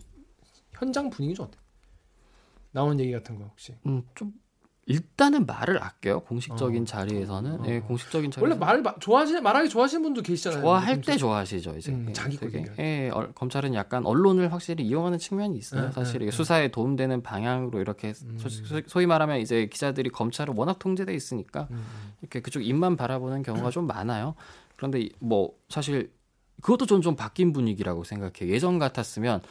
[0.74, 1.58] 현장 분위기 좀 어때?
[2.72, 3.74] 나오는 얘기 같은 거 혹시?
[3.86, 4.34] 음, 좀
[4.88, 6.20] 일단은 말을 아껴요.
[6.22, 6.86] 공식적인 어.
[6.86, 7.60] 자리에서는.
[7.62, 7.64] 어.
[7.68, 8.42] 예, 공식적인 자리에서.
[8.46, 10.62] 원래 말을 마- 좋아하시 말하기 좋아하시는 분도 계시잖아요.
[10.62, 12.66] 좋아할 때 좋아하시죠 이제 음, 예, 자기 되게.
[12.78, 16.38] 예, 얼- 검찰은 약간 언론을 확실히 이용하는 측면이 있어요 네, 사실 네, 이게 네.
[16.38, 18.38] 수사에 도움되는 방향으로 이렇게 음.
[18.38, 21.84] 소, 소- 소위 말하면 이제 기자들이 검찰을 워낙 통제돼 있으니까 음,
[22.22, 24.36] 이렇게 그쪽 입만 바라보는 경우가 좀 많아요
[24.76, 26.12] 그런데 이- 뭐 사실
[26.62, 29.42] 그것도 좀 좀 바뀐 분위기라고 생각해요 예전 같았으면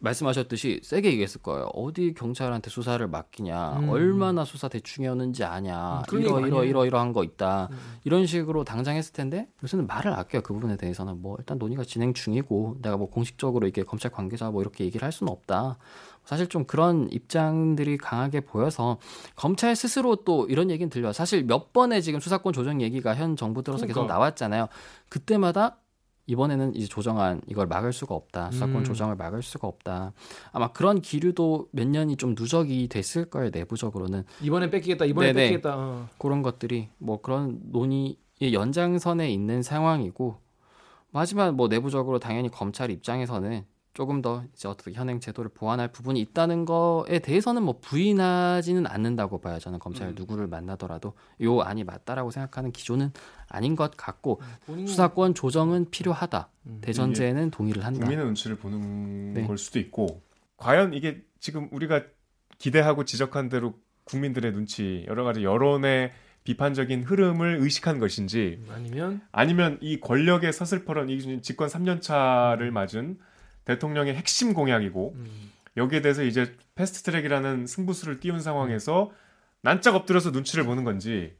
[0.00, 1.66] 말씀하셨듯이 세게 얘기했을 거예요.
[1.74, 3.88] 어디 경찰한테 수사를 맡기냐, 음.
[3.90, 7.68] 얼마나 수사 대충이었는지 아냐, 음, 이러 이러 이러 이러한 거 있다.
[7.70, 7.76] 음.
[8.04, 10.42] 이런 식으로 당장 했을 텐데 요새는 말을 아껴요.
[10.42, 14.62] 그 부분에 대해서는 뭐 일단 논의가 진행 중이고 내가 뭐 공식적으로 이게 검찰 관계자 뭐
[14.62, 15.78] 이렇게 얘기를 할 수는 없다.
[16.24, 18.98] 사실 좀 그런 입장들이 강하게 보여서
[19.34, 21.12] 검찰 스스로 또 이런 얘기는 들려요.
[21.12, 24.14] 사실 몇 번의 지금 수사권 조정 얘기가 현 정부 들어서 계속 그러니까.
[24.14, 24.68] 나왔잖아요.
[25.08, 25.78] 그때마다
[26.26, 28.50] 이번에는 이제 조정안 이걸 막을 수가 없다.
[28.52, 28.84] 수사권 음.
[28.84, 30.12] 조정을 막을 수가 없다.
[30.52, 33.50] 아마 그런 기류도 몇 년이 좀 누적이 됐을 거예요.
[33.52, 35.04] 내부적으로는 이번에 뺏기겠다.
[35.06, 35.48] 이번에 네네.
[35.48, 35.74] 뺏기겠다.
[35.76, 36.08] 어.
[36.18, 40.38] 그런 것들이 뭐 그런 논의의 연장선에 있는 상황이고
[41.12, 46.64] 하지만 뭐 내부적으로 당연히 검찰 입장에서는 조금 더 이제 어떻게 현행 제도를 보완할 부분이 있다는
[46.64, 49.58] 거에 대해서는 뭐 부인하지는 않는다고 봐요.
[49.58, 50.14] 저는 검찰 음.
[50.14, 53.12] 누구를 만나더라도 요 안이 맞다라고 생각하는 기조는
[53.48, 56.48] 아닌 것 같고 본인 수사권 조정은 필요하다.
[56.66, 56.78] 음.
[56.82, 58.00] 대전제에는 동의를 한다.
[58.00, 59.46] 국민의 눈치를 보는 네.
[59.46, 60.22] 걸 수도 있고
[60.56, 62.04] 과연 이게 지금 우리가
[62.58, 63.74] 기대하고 지적한 대로
[64.04, 66.12] 국민들의 눈치 여러 가지 여론의
[66.44, 73.18] 비판적인 흐름을 의식한 것인지 아니면 아니면 이 권력의 서슬퍼런 이 집권 3년 차를 맞은
[73.64, 75.50] 대통령의 핵심 공약이고 음.
[75.76, 79.10] 여기에 대해서 이제 패스트트랙이라는 승부수를 띄운 상황에서
[79.62, 81.34] 난짝 엎드려서 눈치를 보는 건지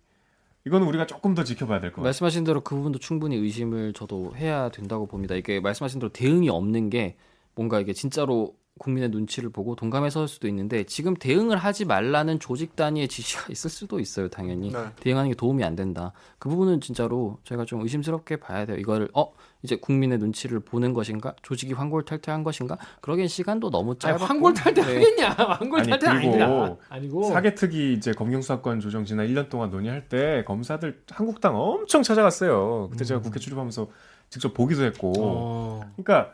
[0.67, 2.05] 이거는 우리가 조금 더 지켜봐야 될 것 같아요.
[2.05, 5.35] 말씀하신 대로 그 부분도 충분히 의심을 저도 해야 된다고 봅니다.
[5.35, 7.17] 이게 말씀하신 대로 대응이 없는 게
[7.55, 12.77] 뭔가 이게 진짜로 국민의 눈치를 보고 동감해 설 수도 있는데 지금 대응을 하지 말라는 조직
[12.77, 14.73] 단위의 지시가 있을 수도 있어요, 당연히.
[14.73, 14.79] 네.
[15.01, 16.13] 대응하는 게 도움이 안 된다.
[16.39, 18.79] 그 부분은 진짜로 저희가 좀 의심스럽게 봐야 돼요.
[18.79, 22.79] 이거를 어 이제 국민의 눈치를 보는 것인가, 조직이 환골탈퇴한 것인가?
[23.03, 24.25] 그러기엔 시간도 너무 짧았고.
[24.25, 24.95] 황골탈퇴 네.
[24.95, 25.29] 하겠냐?
[25.29, 26.77] 황골탈퇴 아니, 아니다.
[26.89, 32.89] 아니고 사개특위 이제 검경수사권 조정 지난 1년 동안 논의할 때 검사들 한국당 엄청 찾아갔어요.
[32.91, 33.23] 그때 제가 음.
[33.23, 33.89] 국회 출입하면서
[34.31, 35.13] 직접 보기도 했고.
[35.19, 35.81] 어.
[35.97, 36.33] 그러니까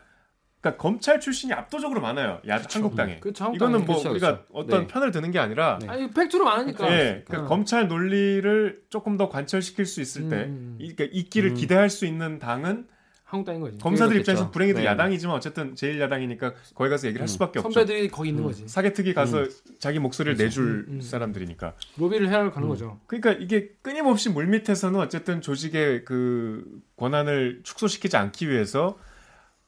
[0.59, 2.41] 그러니까 검찰 출신이 압도적으로 많아요.
[2.47, 3.19] 야 한국당에.
[3.19, 3.43] 그렇죠.
[3.45, 3.69] 한국당에.
[3.71, 4.43] 이거는 뭐 그렇죠, 우리가.
[4.51, 4.87] 어떤 네.
[4.87, 5.87] 편을 드는 게 아니라 네.
[5.87, 6.91] 아니 팩트로 많으니까.
[6.91, 7.45] 예, 그러니까 어.
[7.47, 10.77] 검찰 논리를 조금 더 관철시킬 수 있을 때 음.
[10.79, 11.55] 이- 그러니까 있기를 음.
[11.55, 12.87] 기대할 수 있는 당은
[13.23, 13.77] 한국당인 거지.
[13.79, 14.31] 검사들 그렇겠죠.
[14.31, 14.85] 입장에서 불행히도 네.
[14.85, 17.27] 야당이지만 어쨌든 제일 야당이니까 거기 가서 얘기를 할 음.
[17.27, 17.71] 수밖에 없죠.
[17.71, 18.47] 선배들이 거기 있는 음.
[18.47, 18.67] 거지.
[18.67, 19.45] 사개특위 가서
[19.79, 20.61] 자기 목소리를 그렇죠.
[20.61, 21.01] 내줄 음, 음.
[21.01, 21.73] 사람들이니까.
[21.97, 22.69] 로비를 해야 가는 음.
[22.69, 22.99] 거죠.
[23.05, 26.63] 그러니까 이게 끊임없이 물밑에서는 어쨌든 조직의 그
[26.95, 28.97] 권한을 축소시키지 않기 위해서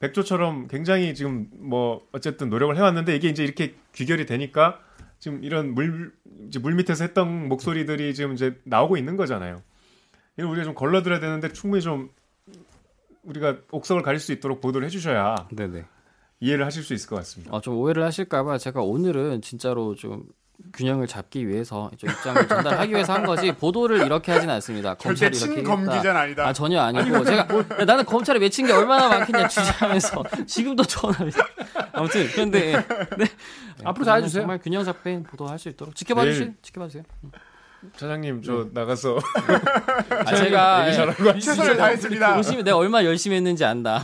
[0.00, 4.80] 백조처럼 굉장히 지금 뭐 어쨌든 노력을 해왔는데 이게 이제 이렇게 귀결이 되니까
[5.18, 6.12] 지금 이런 물
[6.48, 9.62] 이제 물밑에서 했던 목소리들이 지금 이제 나오고 있는 거잖아요.
[10.38, 12.10] 이걸 우리가 좀 걸러들어야 되는데 충분히 좀
[13.24, 15.84] 우리가 옥석을 가릴 수 있도록 보도를 해주셔야 네네.
[16.40, 17.54] 이해를 하실 수 있을 것 같습니다.
[17.54, 20.24] 어, 좀 오해를 하실까봐 제가 오늘은 진짜로 좀
[20.72, 24.94] 균형을 잡기 위해서 좀 입장을 전달하기 위해서 한 거지 보도를 이렇게 하진 않습니다.
[24.94, 25.96] 검찰이 이렇게 친검 했다.
[25.98, 26.46] 기자는 아니다.
[26.46, 27.48] 아 전혀 아니고 제가
[27.80, 31.16] 야, 나는 검찰에 맺힌 게 얼마나 많겠냐 주장하면서 지금도 전화
[31.92, 32.72] 아무튼 그런데
[33.18, 33.26] 네.
[33.84, 34.42] 앞으로 잘 해주세요.
[34.42, 36.52] 정말 균형 잡힌 보도할 수 있도록 지켜봐 내일- 주세요.
[36.62, 37.02] 지켜봐 주세요.
[37.96, 39.18] 차장님 저 나가서
[40.26, 40.92] 아, 제가
[41.40, 42.36] 최선을 다했습니다.
[42.36, 44.02] 열심히 내가 얼마나 열심히 했는지 안다.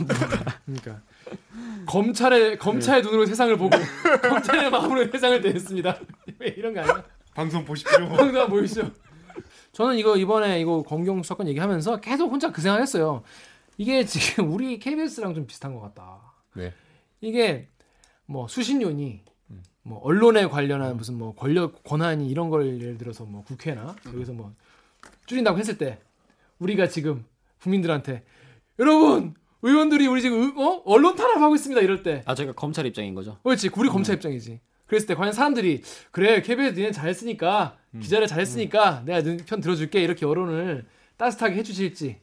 [0.65, 1.01] 그러니까
[1.85, 3.77] 검찰의 검찰의 눈으로 세상을 보고
[4.21, 5.99] 검찰의 마음으로 세상을 대했습니다.
[6.39, 7.03] 왜 이런 거 아니야?
[7.33, 8.05] 방송 보십시오.
[8.05, 8.91] 황도가 보이시죠?
[9.71, 13.23] 저는 이거 이번에 이거 검경 수사권 얘기하면서 계속 혼자 그 생각했어요.
[13.77, 16.33] 이게 지금 우리 KBS랑 좀 비슷한 것 같다.
[16.55, 16.73] 네.
[17.21, 17.69] 이게
[18.25, 19.21] 뭐 수신료니
[19.83, 24.53] 뭐 언론에 관련한 무슨 뭐 권력 권한이 이런 걸 예를 들어서 뭐 국회나 여기서 뭐
[25.25, 25.99] 줄인다고 했을 때
[26.59, 27.23] 우리가 지금
[27.61, 28.23] 국민들한테
[28.79, 30.81] 여러분 의원들이 우리 지금 의- 어?
[30.85, 33.37] 언론 탄압하고 있습니다 이럴 때 아 저희가 검찰 입장인 거죠.
[33.43, 35.81] 그렇지 우리 검찰 입장이지 그랬을 때 과연 사람들이
[36.11, 40.85] 그래 KBS 니네 잘했으니까 기자를 잘했으니까 내가 너편 들어줄게 이렇게 여론을
[41.17, 42.17] 따뜻하게 해주실지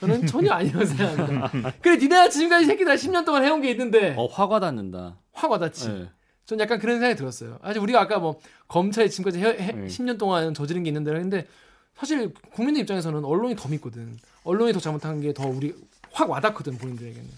[0.00, 4.60] 저는 전혀 아니라고 생각합니다 그래 니네가 지금까지 새끼들 10년 동안 해온 게 있는데 어 화가
[4.60, 5.18] 닿는다.
[5.32, 6.08] 확 와닿지 네.
[6.44, 7.58] 전 약간 그런 생각이 들었어요.
[7.62, 9.86] 아직 우리가 아까 뭐 검찰이 지금까지 해, 해- 네.
[9.86, 11.46] 10년 동안 저지른 게 있는데 했는데
[11.94, 14.16] 사실 국민들 입장에서는 언론이 더 믿거든.
[14.42, 15.72] 언론이 더 잘못한 게 더 우리
[16.12, 17.28] 확 와닿거든 본인들에게는.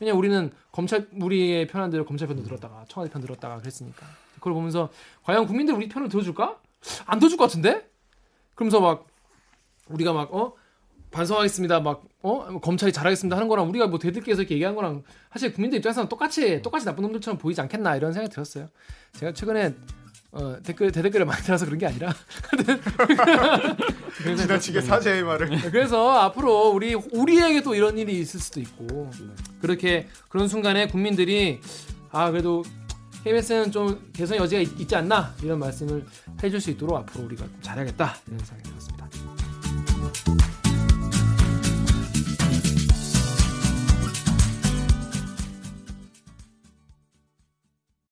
[0.00, 4.90] 왜냐 우리는 검찰 우리의 편한 대로 검찰 편도 들었다가 청와대 편 들었다가 그랬으니까 그걸 보면서
[5.24, 6.60] 과연 국민들 우리 편을 들어줄까?
[7.06, 7.88] 안 들어줄 것 같은데?
[8.54, 9.06] 그러면서 막
[9.88, 10.52] 우리가 막 어
[11.10, 11.80] 반성하겠습니다.
[11.80, 16.08] 막 어 검찰이 잘하겠습니다 하는 거랑 우리가 뭐 대들께서 이렇게 얘기한 거랑 사실 국민들 입장에서는
[16.08, 18.68] 똑같이 똑같이 나쁜 놈들처럼 보이지 않겠나 이런 생각이 들었어요.
[19.12, 19.74] 제가 최근에
[20.30, 22.12] 어, 댓글 대댓글을 많이 달아서 그런 게 아니라
[24.36, 25.70] 지나치게 사죄의 말을.
[25.70, 29.10] 그래서 앞으로 우리 우리에게 또 이런 일이 있을 수도 있고
[29.60, 31.60] 그렇게 그런 순간에 국민들이
[32.10, 32.62] 아 그래도
[33.24, 36.04] KBS는 좀 개선 여지가 있, 있지 않나 이런 말씀을
[36.42, 39.08] 해줄 수 있도록 앞으로 우리가 좀 잘하겠다 이런 생각이 들었습니다.